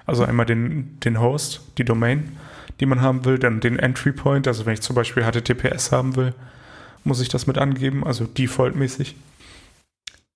[0.07, 2.37] Also einmal den, den Host, die Domain,
[2.85, 6.17] die man haben will, dann den Entry Point, also wenn ich zum Beispiel HTTPS haben
[6.17, 6.35] will,
[7.03, 9.17] muss ich das mit angeben, also defaultmäßig.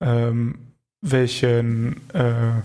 [0.00, 0.54] Ähm,
[1.02, 2.62] welchen äh,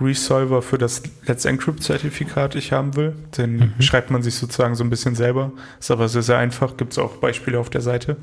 [0.00, 3.16] Resolver für das Let's Encrypt Zertifikat ich haben will.
[3.36, 3.82] Den Mhm.
[3.82, 5.50] schreibt man sich sozusagen so ein bisschen selber.
[5.80, 6.76] Ist aber sehr, sehr einfach.
[6.76, 8.16] Gibt es auch Beispiele auf der Seite.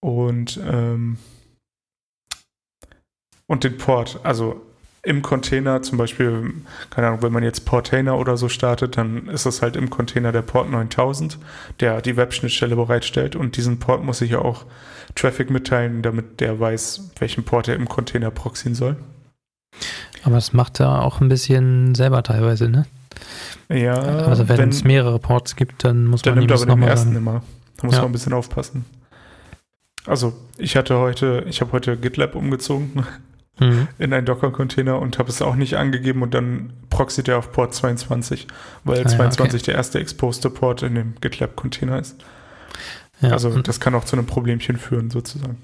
[0.00, 1.18] Und, ähm,
[3.46, 4.20] und den Port.
[4.22, 4.62] Also
[5.04, 6.54] im Container zum Beispiel,
[6.90, 10.30] keine Ahnung, wenn man jetzt Portainer oder so startet, dann ist das halt im Container
[10.30, 11.38] der Port 9000,
[11.80, 13.34] der die Webschnittstelle bereitstellt.
[13.34, 14.64] Und diesen Port muss ich ja auch
[15.16, 18.96] Traffic mitteilen, damit der weiß, welchen Port er im Container proxyen soll.
[20.22, 22.86] Aber das macht er auch ein bisschen selber teilweise, ne?
[23.68, 27.16] Ja, also wenn, es mehrere Ports gibt, dann muss Der man nimmt aber den ersten
[27.16, 27.42] immer.
[27.78, 28.02] Da muss Ja.
[28.02, 28.84] man ein bisschen aufpassen.
[30.06, 33.04] Also, ich hatte heute, ich habe heute GitLab umgezogen
[33.62, 33.88] Mhm.
[33.98, 37.74] in einen Docker-Container und habe es auch nicht angegeben und dann proxied er auf Port
[37.74, 38.46] 22,
[38.84, 42.16] weil Ah ja, 22 der erste exposed Port in dem GitLab-Container ist.
[43.20, 45.56] Ja, also, das kann auch zu einem Problemchen führen, sozusagen.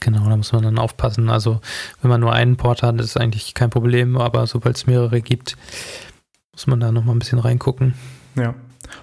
[0.00, 1.30] genau, da muss man dann aufpassen.
[1.30, 1.60] Also
[2.02, 5.20] wenn man nur einen Port hat, ist es eigentlich kein Problem, aber sobald es mehrere
[5.22, 5.56] gibt,
[6.52, 7.94] muss man da nochmal ein bisschen reingucken.
[8.36, 8.54] Ja.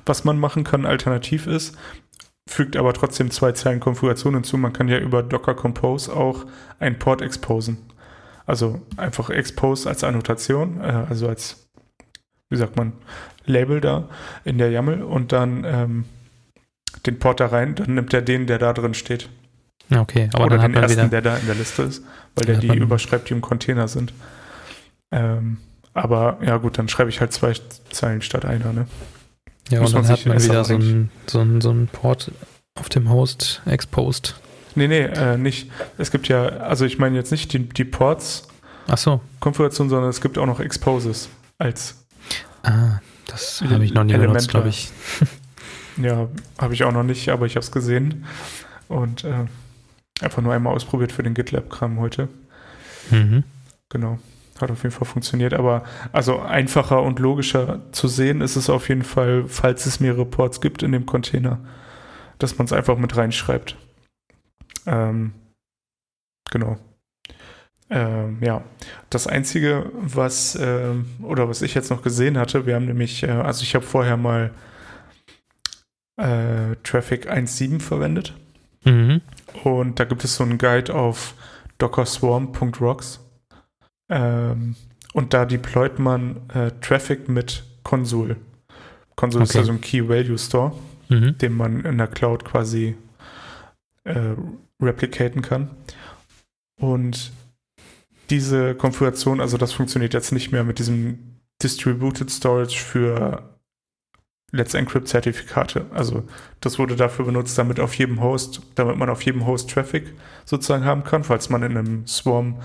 [0.05, 1.75] Was man machen kann alternativ ist,
[2.47, 4.57] fügt aber trotzdem zwei Zeilen Konfiguration hinzu.
[4.57, 6.45] Man kann ja über Docker Compose auch
[6.79, 7.77] einen Port exposen.
[8.47, 11.67] Also einfach expose als Annotation, äh, also als,
[12.49, 12.93] wie sagt man,
[13.45, 14.09] Label da
[14.45, 16.05] in der YAML und dann ähm,
[17.05, 19.29] den Port da rein, dann nimmt er den, der da drin steht.
[19.93, 21.09] Okay, aber Oder dann den hat man ersten, wieder.
[21.09, 22.03] der da in der Liste ist,
[22.35, 24.13] weil der die überschreibt, die im Container sind.
[25.11, 25.57] Ähm,
[25.93, 27.53] aber ja gut, dann schreibe ich halt zwei
[27.89, 28.87] Zeilen statt einer, ne?
[29.69, 32.31] Ja, muss und dann man hat man wieder so einen so ein, so ein Port
[32.75, 34.39] auf dem Host exposed.
[34.77, 35.71] Nee, nee, äh, nicht.
[35.97, 38.47] Es gibt ja, also ich meine jetzt nicht die, die Ports
[38.87, 39.21] Ach so.
[39.39, 42.05] Konfiguration, sondern es gibt auch noch Exposes als,
[42.63, 44.33] Ah, das habe ich noch nie Elemente.
[44.33, 44.91] benutzt, glaube ich.
[45.97, 46.27] ja,
[46.59, 48.25] habe ich auch noch nicht, aber ich habe es gesehen
[48.87, 49.45] und äh,
[50.21, 52.27] einfach nur einmal ausprobiert für den GitLab-Kram heute.
[53.09, 53.43] Mhm.
[53.89, 54.19] Genau.
[54.59, 58.89] Hat auf jeden Fall funktioniert, aber also einfacher und logischer zu sehen ist es auf
[58.89, 61.59] jeden Fall, falls es mehrere Ports gibt in dem Container,
[62.39, 63.75] dass man es einfach mit reinschreibt.
[64.87, 65.33] Ähm,
[66.49, 66.77] genau.
[67.89, 68.63] Ähm, ja,
[69.09, 73.27] das Einzige, was ähm, oder was ich jetzt noch gesehen hatte, wir haben nämlich, äh,
[73.31, 74.51] also ich habe vorher mal
[76.17, 78.33] äh, Traffic 1.7 verwendet
[78.85, 79.21] Mhm.
[79.63, 81.35] und da gibt es so einen Guide auf
[81.77, 83.19] dockerswarm.rocks.
[84.09, 84.75] Ähm,
[85.13, 88.37] und da deployt man äh, Traffic mit Consul.
[89.15, 89.59] Consul ist Okay.
[89.59, 90.73] also ein Key Value Store,
[91.09, 91.37] Mhm.
[91.37, 92.95] den man in der Cloud quasi
[94.05, 94.35] äh,
[94.81, 95.71] replicaten kann.
[96.79, 97.31] Und
[98.29, 103.57] diese Konfiguration, also das funktioniert jetzt nicht mehr mit diesem Distributed Storage für
[104.51, 105.85] Let's Encrypt Zertifikate.
[105.91, 106.23] Also
[106.61, 110.13] das wurde dafür benutzt, damit auf jedem Host, damit man auf jedem Host Traffic
[110.45, 111.23] sozusagen haben kann.
[111.23, 112.61] Falls man in einem Swarm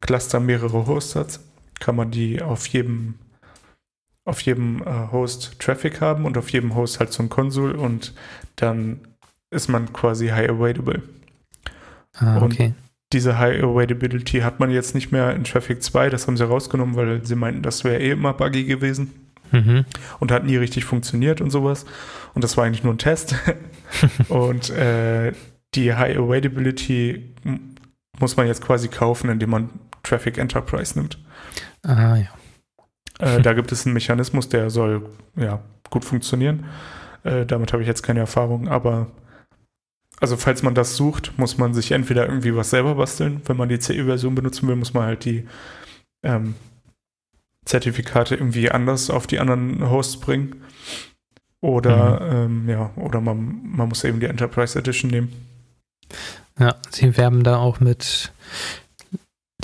[0.00, 1.40] Cluster mehrere Hosts hat,
[1.80, 3.14] kann man die auf jedem
[4.24, 8.12] auf jedem äh, Host Traffic haben und auf jedem Host halt so ein Konsul und
[8.56, 9.00] dann
[9.50, 11.02] ist man quasi high available.
[12.18, 12.66] Ah, okay.
[12.66, 12.74] Und
[13.12, 16.96] diese High Availability hat man jetzt nicht mehr in Traffic 2, das haben sie rausgenommen,
[16.96, 19.12] weil sie meinten, das wäre eh immer buggy gewesen
[19.50, 19.84] mhm.
[20.20, 21.86] und hat nie richtig funktioniert und sowas.
[22.34, 23.34] Und das war eigentlich nur ein Test.
[24.28, 25.32] und äh,
[25.74, 27.34] die High Availability
[28.18, 29.70] muss man jetzt quasi kaufen, indem man
[30.02, 31.18] Traffic Enterprise nimmt.
[31.82, 32.28] Ah, ja.
[33.18, 36.66] Äh, da gibt es einen Mechanismus, der soll ja gut funktionieren.
[37.24, 39.08] Äh, damit habe ich jetzt keine Erfahrung, aber
[40.20, 43.40] also falls man das sucht, muss man sich entweder irgendwie was selber basteln.
[43.44, 45.46] Wenn man die CE-Version benutzen will, muss man halt die
[46.22, 46.54] ähm,
[47.64, 50.62] Zertifikate irgendwie anders auf die anderen Hosts bringen.
[51.60, 52.66] Oder mhm.
[52.66, 55.32] ähm, ja, oder man, man muss eben die Enterprise Edition nehmen.
[56.58, 58.32] Ja, sie werben da auch mit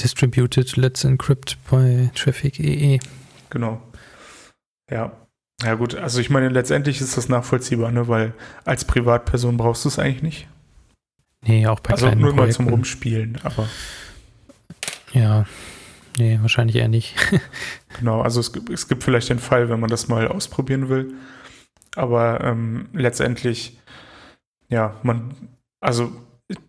[0.01, 2.99] Distributed Let's Encrypt bei Traffic EE.
[3.51, 3.81] Genau.
[4.91, 5.13] Ja.
[5.63, 8.09] Ja gut, also ich meine, letztendlich ist das nachvollziehbar, ne?
[8.09, 10.49] weil als Privatperson brauchst du es eigentlich nicht.
[11.47, 13.69] Nee, auch bei also kleinen nur mal zum Rumspielen, aber.
[15.13, 15.45] Ja,
[16.19, 17.15] nee, wahrscheinlich eher nicht.
[17.99, 21.15] genau, also es, es gibt vielleicht den Fall, wenn man das mal ausprobieren will.
[21.97, 23.79] Aber ähm, letztendlich,
[24.69, 25.35] ja, man,
[25.81, 26.13] also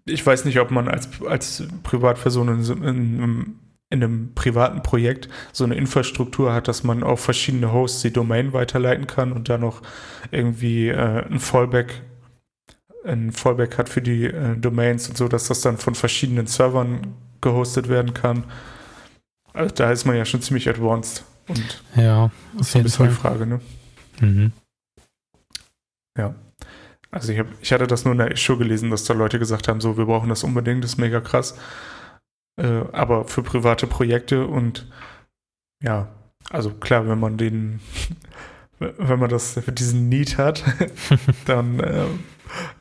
[0.05, 3.59] ich weiß nicht, ob man als, als Privatperson in, in, in
[4.03, 9.07] einem privaten Projekt so eine Infrastruktur hat, dass man auf verschiedene Hosts die Domain weiterleiten
[9.07, 9.81] kann und da noch
[10.31, 12.01] irgendwie äh, ein Fallback
[13.05, 17.13] ein Fallback hat für die äh, Domains und so, dass das dann von verschiedenen Servern
[17.41, 18.45] gehostet werden kann.
[19.53, 21.23] Also da ist man ja schon ziemlich advanced.
[21.47, 23.61] Und ja, das ist ein bisschen die Frage, ne?
[24.19, 24.51] Mhm.
[26.17, 26.33] Ja.
[27.11, 29.67] Also ich, hab, ich hatte das nur in der Issue gelesen, dass da Leute gesagt
[29.67, 31.57] haben, so, wir brauchen das unbedingt, das ist mega krass.
[32.57, 34.87] Äh, aber für private Projekte und
[35.83, 36.07] ja,
[36.49, 37.81] also klar, wenn man den,
[38.79, 40.63] wenn man das für diesen Need hat,
[41.45, 42.05] dann äh,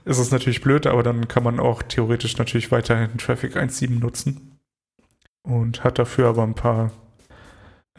[0.04, 4.58] ist es natürlich blöd, aber dann kann man auch theoretisch natürlich weiterhin Traffic 1.7 nutzen
[5.42, 6.92] und hat dafür aber ein paar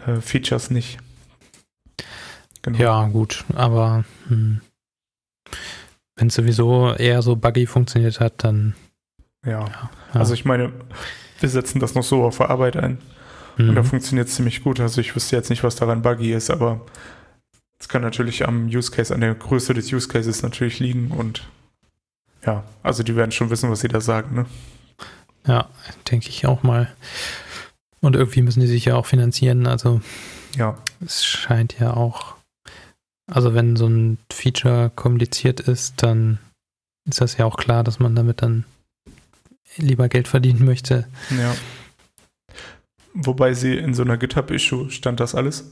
[0.05, 0.99] äh, Features nicht.
[2.61, 2.77] Genau.
[2.79, 4.61] Ja, gut, aber hm,
[6.15, 8.75] wenn es sowieso eher so buggy funktioniert hat, dann.
[9.45, 9.65] Ja.
[9.65, 9.89] ja.
[10.13, 10.71] Also ich meine,
[11.39, 12.99] wir setzen das noch so auf der Arbeit ein.
[13.57, 13.69] Mhm.
[13.69, 13.87] Und da mhm.
[13.87, 14.79] funktioniert es ziemlich gut.
[14.79, 16.81] Also ich wüsste jetzt nicht, was daran buggy ist, aber
[17.79, 21.47] es kann natürlich am Use Case, an der Größe des Use Cases natürlich liegen und
[22.45, 24.45] ja, also die werden schon wissen, was sie da sagen, ne?
[25.47, 25.69] Ja,
[26.09, 26.93] denke ich auch mal.
[28.01, 29.67] Und irgendwie müssen die sich ja auch finanzieren.
[29.67, 30.01] Also
[30.55, 30.77] ja.
[31.03, 32.35] es scheint ja auch,
[33.31, 36.39] also wenn so ein Feature kompliziert ist, dann
[37.05, 38.65] ist das ja auch klar, dass man damit dann
[39.77, 41.07] lieber Geld verdienen möchte.
[41.37, 41.55] Ja.
[43.13, 45.71] Wobei sie in so einer GitHub-Issue stand das alles.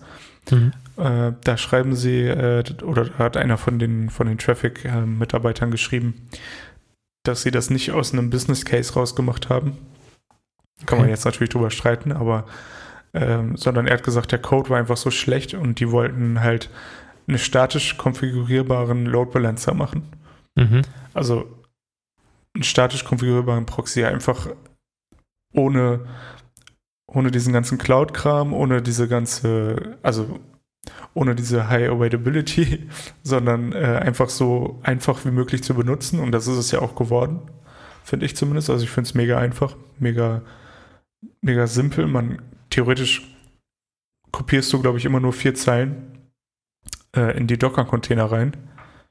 [0.49, 0.71] Mhm.
[0.97, 6.27] Äh, da schreiben sie, äh, oder hat einer von den, von den Traffic-Mitarbeitern geschrieben,
[7.23, 9.77] dass sie das nicht aus einem Business Case rausgemacht haben.
[10.85, 11.01] Kann okay.
[11.01, 12.45] man jetzt natürlich drüber streiten, aber
[13.13, 16.69] ähm, sondern er hat gesagt, der Code war einfach so schlecht und die wollten halt
[17.27, 20.03] einen statisch konfigurierbaren Load Balancer machen.
[20.55, 20.81] Mhm.
[21.13, 21.45] Also
[22.53, 24.47] einen statisch konfigurierbaren Proxy einfach
[25.53, 26.05] ohne,
[27.07, 30.39] ohne diesen ganzen Cloud-Kram, ohne diese ganze, also
[31.13, 32.89] ohne diese High Availability,
[33.23, 36.19] sondern äh, einfach so einfach wie möglich zu benutzen.
[36.19, 37.41] Und das ist es ja auch geworden,
[38.03, 38.69] finde ich zumindest.
[38.69, 40.41] Also ich finde es mega einfach, mega,
[41.41, 42.07] mega simpel.
[42.07, 43.29] Man theoretisch
[44.31, 46.29] kopierst du, glaube ich, immer nur vier Zeilen
[47.15, 48.57] äh, in die Docker-Container rein.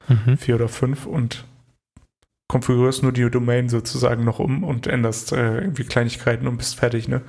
[0.07, 0.37] Mhm.
[0.37, 1.45] Vier oder fünf und
[2.53, 7.07] konfigurierst nur die Domain sozusagen noch um und änderst äh, irgendwie Kleinigkeiten und bist fertig,
[7.07, 7.21] ne?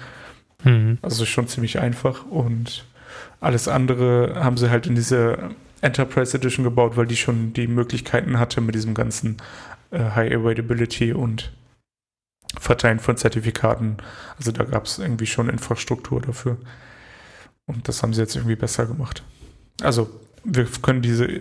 [0.64, 0.98] Mhm.
[1.00, 2.84] Also schon ziemlich einfach und
[3.40, 8.38] alles andere haben sie halt in diese Enterprise Edition gebaut, weil die schon die Möglichkeiten
[8.38, 9.38] hatte mit diesem ganzen
[9.92, 11.52] äh, High Availability und
[12.58, 13.96] Verteilen von Zertifikaten.
[14.36, 16.58] Also da gab es irgendwie schon Infrastruktur dafür.
[17.64, 19.22] Und das haben sie jetzt irgendwie besser gemacht.
[19.80, 21.40] Also wir können diese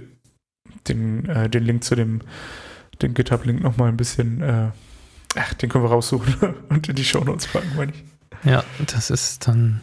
[0.88, 2.22] den, äh, den Link zu dem
[3.02, 4.70] den GitHub-Link nochmal ein bisschen, äh,
[5.36, 6.36] ach, den können wir raussuchen
[6.70, 8.04] und in die Show Notes packen, meine ich.
[8.44, 9.82] Ja, das ist dann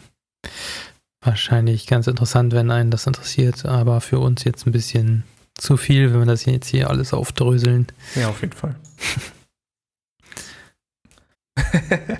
[1.21, 5.23] wahrscheinlich ganz interessant, wenn einen das interessiert, aber für uns jetzt ein bisschen
[5.55, 7.87] zu viel, wenn wir das jetzt hier alles aufdröseln.
[8.15, 8.75] Ja, auf jeden Fall.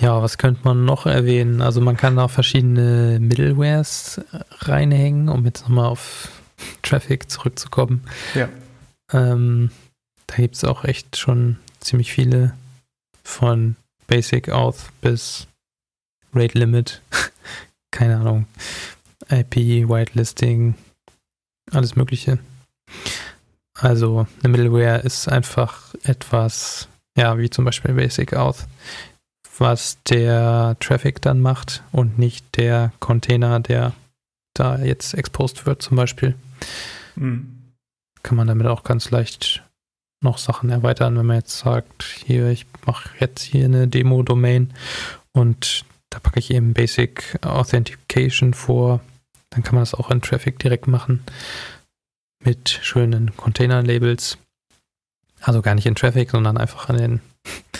[0.00, 1.60] ja, was könnte man noch erwähnen?
[1.60, 4.20] Also man kann auch verschiedene Middlewares
[4.60, 6.28] reinhängen, um jetzt nochmal auf
[6.82, 8.02] Traffic zurückzukommen.
[8.34, 8.48] Ja.
[9.12, 9.70] Ähm,
[10.26, 12.54] da gibt es auch echt schon ziemlich viele
[13.22, 15.46] von Basic Auth bis
[16.32, 17.02] Rate Limit,
[17.90, 18.46] keine Ahnung,
[19.28, 19.56] IP,
[19.88, 20.74] Whitelisting,
[21.70, 22.38] alles Mögliche.
[23.74, 28.66] Also eine Middleware ist einfach etwas, ja, wie zum Beispiel Basic Auth,
[29.58, 33.94] was der Traffic dann macht und nicht der Container, der
[34.54, 36.34] da jetzt exposed wird zum Beispiel.
[37.16, 37.59] Mhm.
[38.22, 39.62] Kann man damit auch ganz leicht
[40.22, 44.72] noch Sachen erweitern, wenn man jetzt sagt, hier, ich mache jetzt hier eine Demo-Domain
[45.32, 49.00] und da packe ich eben Basic Authentication vor,
[49.50, 51.24] dann kann man das auch in Traffic direkt machen
[52.44, 54.38] mit schönen Container-Labels.
[55.40, 57.20] Also gar nicht in Traffic, sondern einfach an den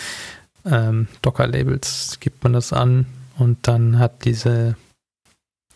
[0.65, 3.07] ähm, Docker-Labels gibt man das an
[3.39, 4.77] und dann hat diese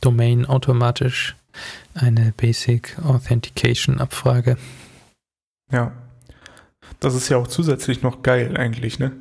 [0.01, 1.37] Domain automatisch
[1.95, 4.57] eine Basic Authentication Abfrage.
[5.71, 5.93] Ja.
[7.01, 9.13] Das ist ja auch zusätzlich noch geil eigentlich, ne?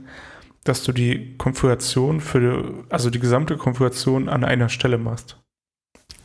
[0.63, 5.37] Dass du die Konfiguration für, also die gesamte Konfiguration an einer Stelle machst.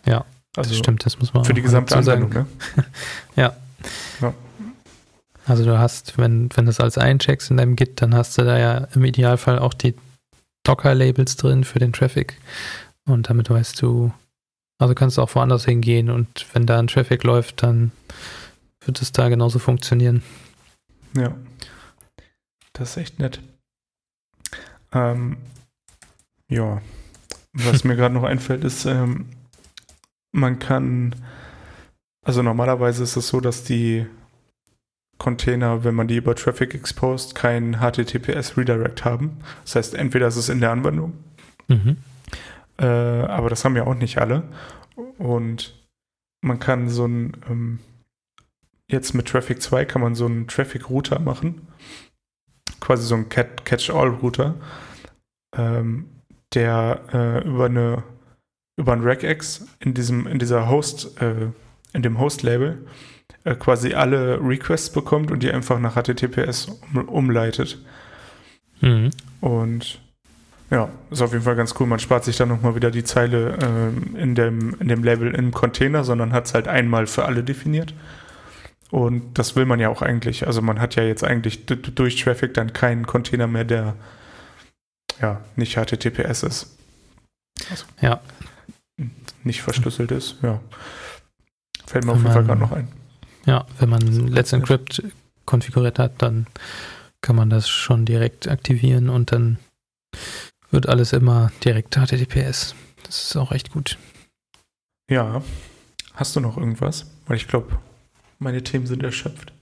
[0.05, 0.25] Ja.
[0.57, 2.47] Also das stimmt, das muss man für die gesamte Anwendung, ne?
[3.37, 3.55] ja.
[4.21, 4.35] ja.
[5.47, 8.43] Also du hast, wenn, wenn du das als eincheckst in deinem Git, dann hast du
[8.43, 9.95] da ja im Idealfall auch die
[10.65, 12.39] Docker-Labels drin für den Traffic.
[13.07, 14.13] Und damit weißt du,
[14.79, 17.93] also kannst du auch woanders hingehen und wenn da ein Traffic läuft, dann
[18.85, 20.23] wird es da genauso funktionieren.
[21.17, 21.37] Ja.
[22.73, 23.41] Das ist echt nett.
[24.93, 25.37] Ähm,
[26.49, 26.81] ja.
[27.53, 29.27] Was mir gerade noch einfällt, ist, ähm,
[30.33, 31.15] man kann,
[32.25, 34.07] also normalerweise ist es so, dass die
[35.19, 39.39] Container, wenn man die über Traffic exposed, kein HTTPS Redirect haben.
[39.65, 41.15] Das heißt, entweder ist es in der Anwendung,
[41.67, 41.97] mhm.
[42.79, 44.45] Äh, aber das haben ja auch nicht alle.
[45.19, 45.75] Und
[46.41, 47.79] man kann so ein, ähm,
[48.91, 51.69] jetzt mit Traffic 2 kann man so einen Traffic Router machen.
[52.81, 54.55] Quasi so ein Catch-all-Router,
[55.57, 56.09] ähm,
[56.55, 58.05] der äh, über eine
[58.79, 61.49] über ein Regex in diesem, in dieser Host, äh,
[61.93, 62.87] in dem Host-Label
[63.45, 67.85] äh, quasi alle Requests bekommt und die einfach nach HTTPS um, umleitet.
[68.81, 69.11] Mhm.
[69.41, 70.01] Und
[70.71, 71.87] ja, ist auf jeden Fall ganz cool.
[71.87, 75.53] Man spart sich dann nochmal wieder die Zeile äh, in, dem, in dem Label im
[75.53, 77.95] Container, sondern hat es halt einmal für alle definiert.
[78.91, 80.47] Und das will man ja auch eigentlich.
[80.47, 83.95] Also man hat ja jetzt eigentlich durch Traffic dann keinen Container mehr, der
[85.21, 86.77] ja nicht HTTPS ist.
[87.71, 87.85] Also.
[88.01, 88.21] Ja,
[89.45, 90.37] nicht verschlüsselt ist.
[90.43, 90.61] Ja.
[91.87, 92.89] Fällt mir wenn auf jeden Fall gerade noch ein.
[93.47, 95.03] Ja, wenn man Let's Encrypt
[95.47, 96.47] konfiguriert hat, dann
[97.23, 99.59] kann man das schon direkt aktivieren und dann
[100.71, 102.75] wird alles immer direkt HTTPS.
[103.05, 103.99] Das ist auch echt gut.
[105.11, 105.43] Ja.
[106.15, 107.07] Hast du noch irgendwas?
[107.27, 107.79] Weil ich glaube,
[108.39, 109.53] meine Themen sind erschöpft.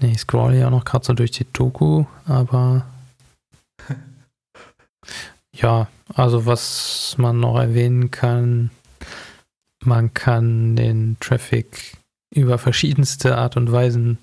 [0.00, 2.86] Nee, ich scroll ja noch gerade so durch die Doku, aber
[5.52, 8.70] ja, also was man noch erwähnen kann,
[9.82, 11.96] man kann den Traffic
[12.30, 14.18] über verschiedenste Art und Weisen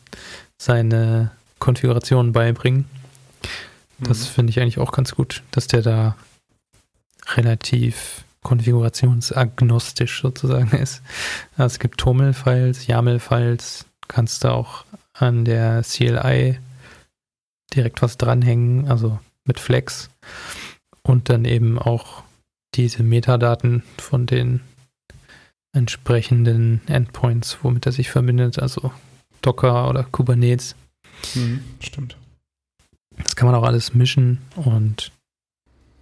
[0.58, 2.86] seine Konfiguration beibringen.
[4.00, 4.34] Das mhm.
[4.34, 6.16] finde ich eigentlich auch ganz gut, dass der da
[7.36, 11.02] relativ konfigurationsagnostisch sozusagen ist.
[11.58, 16.60] Also es gibt Toml-Files, YAML-Files, kannst du auch an der CLI
[17.74, 20.10] direkt was dranhängen, also mit Flex
[21.02, 22.24] und dann eben auch
[22.76, 24.62] diese Metadaten von den
[25.74, 28.92] entsprechenden Endpoints, womit er sich verbindet, also
[29.42, 30.76] Docker oder Kubernetes.
[31.34, 32.18] Mhm, stimmt.
[33.24, 35.12] Das kann man auch alles mischen und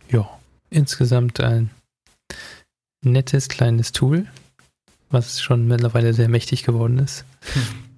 [0.10, 0.28] ja,
[0.70, 1.70] insgesamt ein
[3.04, 4.28] nettes kleines Tool,
[5.10, 7.26] was schon mittlerweile sehr mächtig geworden ist.
[7.56, 7.62] Mhm.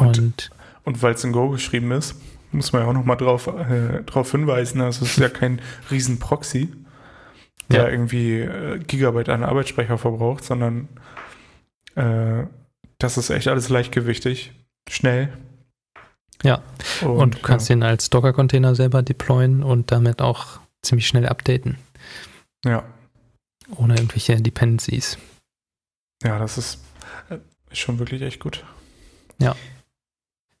[0.00, 0.50] Und, und,
[0.82, 2.16] und weil es in Go geschrieben ist,
[2.50, 4.80] muss man ja auch nochmal drauf, äh, drauf hinweisen.
[4.80, 5.60] Also es ist ja kein
[5.92, 6.72] riesen Proxy,
[7.70, 7.88] der ja.
[7.88, 10.88] irgendwie äh, Gigabyte an Arbeitsspeicher verbraucht, sondern
[11.94, 12.46] äh,
[12.98, 14.52] das ist echt alles leichtgewichtig,
[14.88, 15.32] schnell.
[16.42, 16.62] Ja,
[17.00, 17.76] und, und du kannst ja.
[17.76, 21.78] den als Docker-Container selber deployen und damit auch ziemlich schnell updaten.
[22.64, 22.84] Ja.
[23.74, 25.18] Ohne irgendwelche Dependencies.
[26.22, 26.78] Ja, das ist,
[27.30, 28.64] ist äh, schon wirklich echt gut.
[29.38, 29.56] Ja.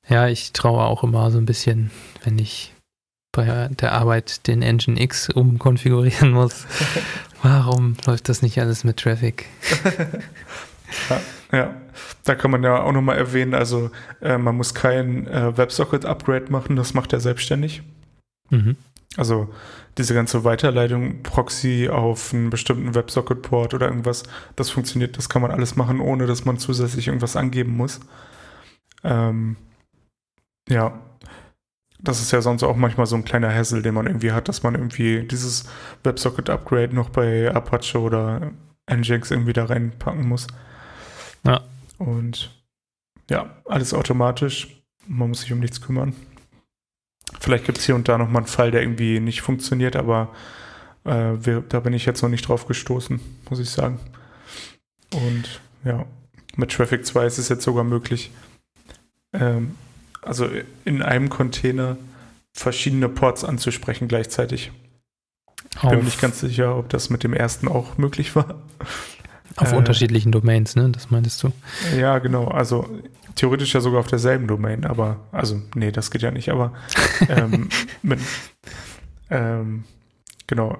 [0.08, 1.90] Ja, ich traue auch immer so ein bisschen,
[2.24, 2.72] wenn ich
[3.32, 6.66] bei der Arbeit den Engine X umkonfigurieren muss.
[7.42, 9.46] Warum läuft das nicht alles mit Traffic?
[11.10, 11.20] ja,
[11.52, 11.74] ja,
[12.24, 13.90] da kann man ja auch nochmal erwähnen, also
[14.20, 17.82] äh, man muss kein äh, WebSocket-Upgrade machen, das macht er selbstständig.
[18.50, 18.76] Mhm.
[19.16, 19.52] Also
[19.98, 24.24] diese ganze Weiterleitung, Proxy auf einen bestimmten WebSocket-Port oder irgendwas,
[24.56, 28.00] das funktioniert, das kann man alles machen, ohne dass man zusätzlich irgendwas angeben muss.
[29.04, 29.56] Ähm,
[30.68, 31.00] ja,
[31.98, 34.62] das ist ja sonst auch manchmal so ein kleiner Hassel, den man irgendwie hat, dass
[34.62, 35.64] man irgendwie dieses
[36.04, 38.52] WebSocket-Upgrade noch bei Apache oder
[38.90, 40.46] Nginx irgendwie da reinpacken muss.
[41.44, 41.62] Ja.
[41.98, 42.50] Und
[43.30, 44.82] ja, alles automatisch.
[45.06, 46.14] Man muss sich um nichts kümmern.
[47.40, 50.32] Vielleicht gibt es hier und da nochmal einen Fall, der irgendwie nicht funktioniert, aber
[51.04, 53.20] äh, wir, da bin ich jetzt noch nicht drauf gestoßen,
[53.50, 53.98] muss ich sagen.
[55.12, 56.06] Und ja,
[56.56, 58.30] mit Traffic 2 ist es jetzt sogar möglich,
[59.32, 59.74] ähm,
[60.22, 60.48] also
[60.84, 61.96] in einem Container
[62.52, 64.72] verschiedene Ports anzusprechen gleichzeitig.
[65.74, 68.62] Ich bin mir nicht ganz sicher, ob das mit dem ersten auch möglich war.
[69.56, 70.90] Auf äh, unterschiedlichen Domains, ne?
[70.90, 71.52] Das meintest du?
[71.98, 72.48] Ja, genau.
[72.48, 72.88] Also
[73.36, 76.72] theoretisch ja sogar auf derselben Domain, aber, also, nee, das geht ja nicht, aber
[77.28, 77.68] ähm,
[78.02, 78.18] mit,
[79.30, 79.84] ähm,
[80.46, 80.78] genau,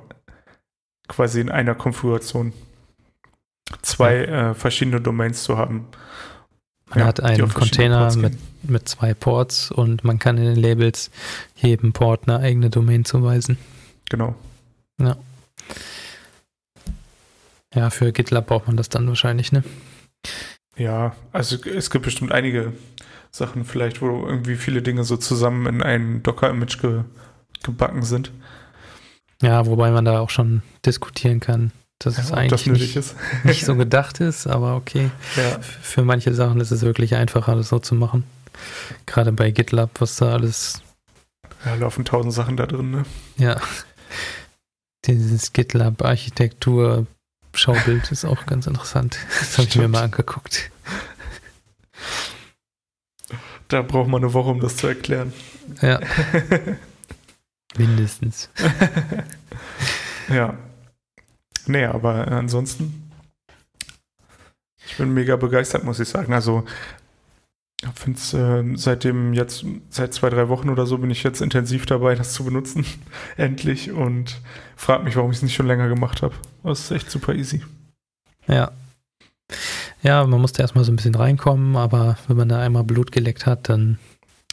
[1.08, 2.52] quasi in einer Konfiguration
[3.82, 5.86] zwei äh, verschiedene Domains zu haben.
[6.90, 11.10] Man ja, hat einen Container mit, mit zwei Ports und man kann in den Labels
[11.56, 13.58] jedem Port eine eigene Domain zuweisen.
[14.08, 14.34] Genau.
[14.98, 15.16] Ja.
[17.74, 19.64] Ja, für GitLab braucht man das dann wahrscheinlich, ne?
[20.76, 22.72] Ja, also es gibt bestimmt einige
[23.30, 27.04] Sachen vielleicht, wo irgendwie viele Dinge so zusammen in ein Docker-Image ge
[27.62, 28.30] gebacken sind.
[29.42, 33.16] Ja, wobei man da auch schon diskutieren kann, dass ja, es eigentlich das nicht, ist.
[33.44, 35.10] nicht so gedacht ist, aber okay.
[35.36, 35.58] Ja.
[35.60, 38.24] Für manche Sachen ist es wirklich einfacher, das so zu machen.
[39.06, 40.82] Gerade bei GitLab, was da alles.
[41.64, 43.04] Ja, laufen tausend Sachen da drin, ne?
[43.36, 43.60] Ja.
[45.06, 47.06] Dieses GitLab-Architektur
[47.56, 49.18] Schaubild ist auch ganz interessant.
[49.38, 50.70] Das habe ich mir mal angeguckt.
[53.68, 55.32] Da braucht man eine Woche, um das zu erklären.
[55.80, 56.00] Ja.
[57.76, 58.48] Mindestens.
[60.28, 60.56] ja.
[61.66, 63.10] Nee, aber ansonsten,
[64.86, 66.32] ich bin mega begeistert, muss ich sagen.
[66.32, 66.64] Also,
[67.82, 71.42] ich finde es äh, seitdem jetzt, seit zwei, drei Wochen oder so, bin ich jetzt
[71.42, 72.86] intensiv dabei, das zu benutzen.
[73.36, 73.92] Endlich.
[73.92, 74.40] Und
[74.76, 76.34] frage mich, warum ich es nicht schon länger gemacht habe.
[76.62, 77.62] Das ist echt super easy.
[78.46, 78.72] Ja.
[80.02, 83.46] Ja, man musste erstmal so ein bisschen reinkommen, aber wenn man da einmal Blut geleckt
[83.46, 83.98] hat, dann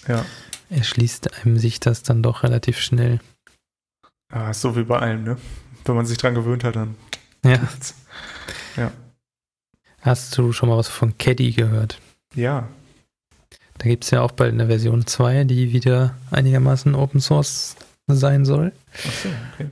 [0.08, 0.26] ja.
[0.70, 3.20] erschließt einem sich das dann doch relativ schnell.
[4.50, 5.38] Ist so wie bei allem, ne?
[5.86, 6.96] Wenn man sich dran gewöhnt hat, dann.
[7.46, 7.60] Ja.
[8.78, 8.92] ja.
[10.02, 12.00] Hast du schon mal was von Caddy gehört?
[12.34, 12.68] Ja.
[13.84, 17.76] Da gibt es ja auch bald eine Version 2, die wieder einigermaßen Open Source
[18.08, 18.72] sein soll.
[18.94, 19.70] Ach so, okay.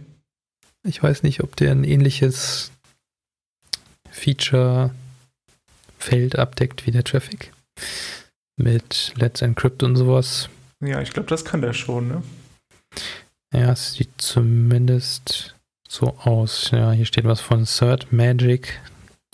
[0.84, 2.74] Ich weiß nicht, ob der ein ähnliches
[4.10, 7.54] Feature-Feld abdeckt wie der Traffic.
[8.58, 10.50] Mit Let's Encrypt und sowas.
[10.82, 12.22] Ja, ich glaube, das kann der schon, ne?
[13.54, 15.56] Ja, es sieht zumindest
[15.88, 16.72] so aus.
[16.72, 18.82] Ja, hier steht was von Third Magic.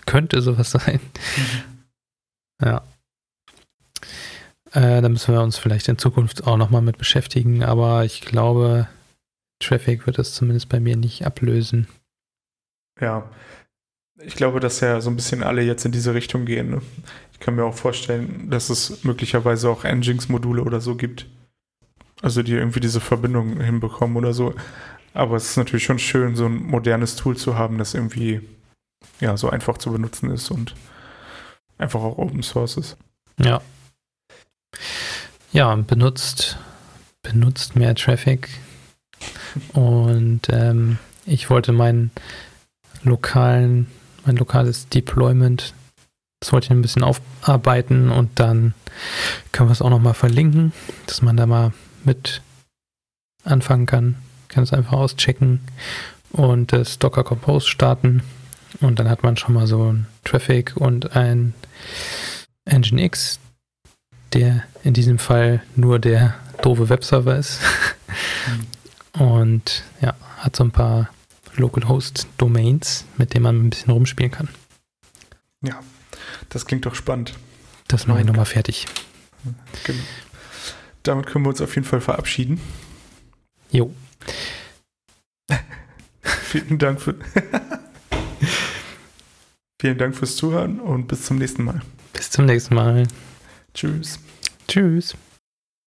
[0.05, 0.99] Könnte sowas sein.
[1.35, 1.63] Mhm.
[2.63, 2.83] Ja.
[4.71, 8.87] Äh, da müssen wir uns vielleicht in Zukunft auch nochmal mit beschäftigen, aber ich glaube,
[9.59, 11.87] Traffic wird das zumindest bei mir nicht ablösen.
[12.99, 13.29] Ja,
[14.19, 16.71] ich glaube, dass ja so ein bisschen alle jetzt in diese Richtung gehen.
[16.71, 16.81] Ne?
[17.33, 21.27] Ich kann mir auch vorstellen, dass es möglicherweise auch Nginx-Module oder so gibt.
[22.21, 24.55] Also die irgendwie diese Verbindung hinbekommen oder so.
[25.13, 28.41] Aber es ist natürlich schon schön, so ein modernes Tool zu haben, das irgendwie
[29.19, 30.75] ja so einfach zu benutzen ist und
[31.77, 32.97] einfach auch Open Source ist.
[33.39, 33.61] Ja.
[35.51, 36.57] Ja, benutzt,
[37.23, 38.49] benutzt mehr Traffic.
[39.73, 42.11] Und ähm, ich wollte meinen
[43.03, 43.87] lokalen,
[44.25, 45.73] mein lokales Deployment,
[46.39, 48.73] das wollte ich ein bisschen aufarbeiten und dann
[49.51, 50.71] können wir es auch nochmal verlinken,
[51.07, 51.73] dass man da mal
[52.03, 52.41] mit
[53.43, 54.15] anfangen kann.
[54.47, 55.61] Kann es einfach auschecken
[56.31, 58.23] und das Docker Compose starten.
[58.81, 61.53] Und dann hat man schon mal so ein Traffic und ein
[62.65, 63.39] Nginx,
[64.33, 67.59] der in diesem Fall nur der doofe Webserver ist.
[69.13, 71.09] Und ja, hat so ein paar
[71.55, 74.49] Localhost Domains, mit denen man ein bisschen rumspielen kann.
[75.61, 75.79] Ja,
[76.49, 77.33] das klingt doch spannend.
[77.87, 78.85] Das mache ich nochmal fertig.
[79.83, 80.03] Genau.
[81.03, 82.59] Damit können wir uns auf jeden Fall verabschieden.
[83.71, 83.93] Jo.
[86.21, 87.15] Vielen Dank für.
[89.79, 91.81] Vielen Dank fürs Zuhören und bis zum nächsten Mal.
[92.13, 93.07] Bis zum nächsten Mal.
[93.77, 94.17] Tschüss.
[94.67, 95.13] Tschüss.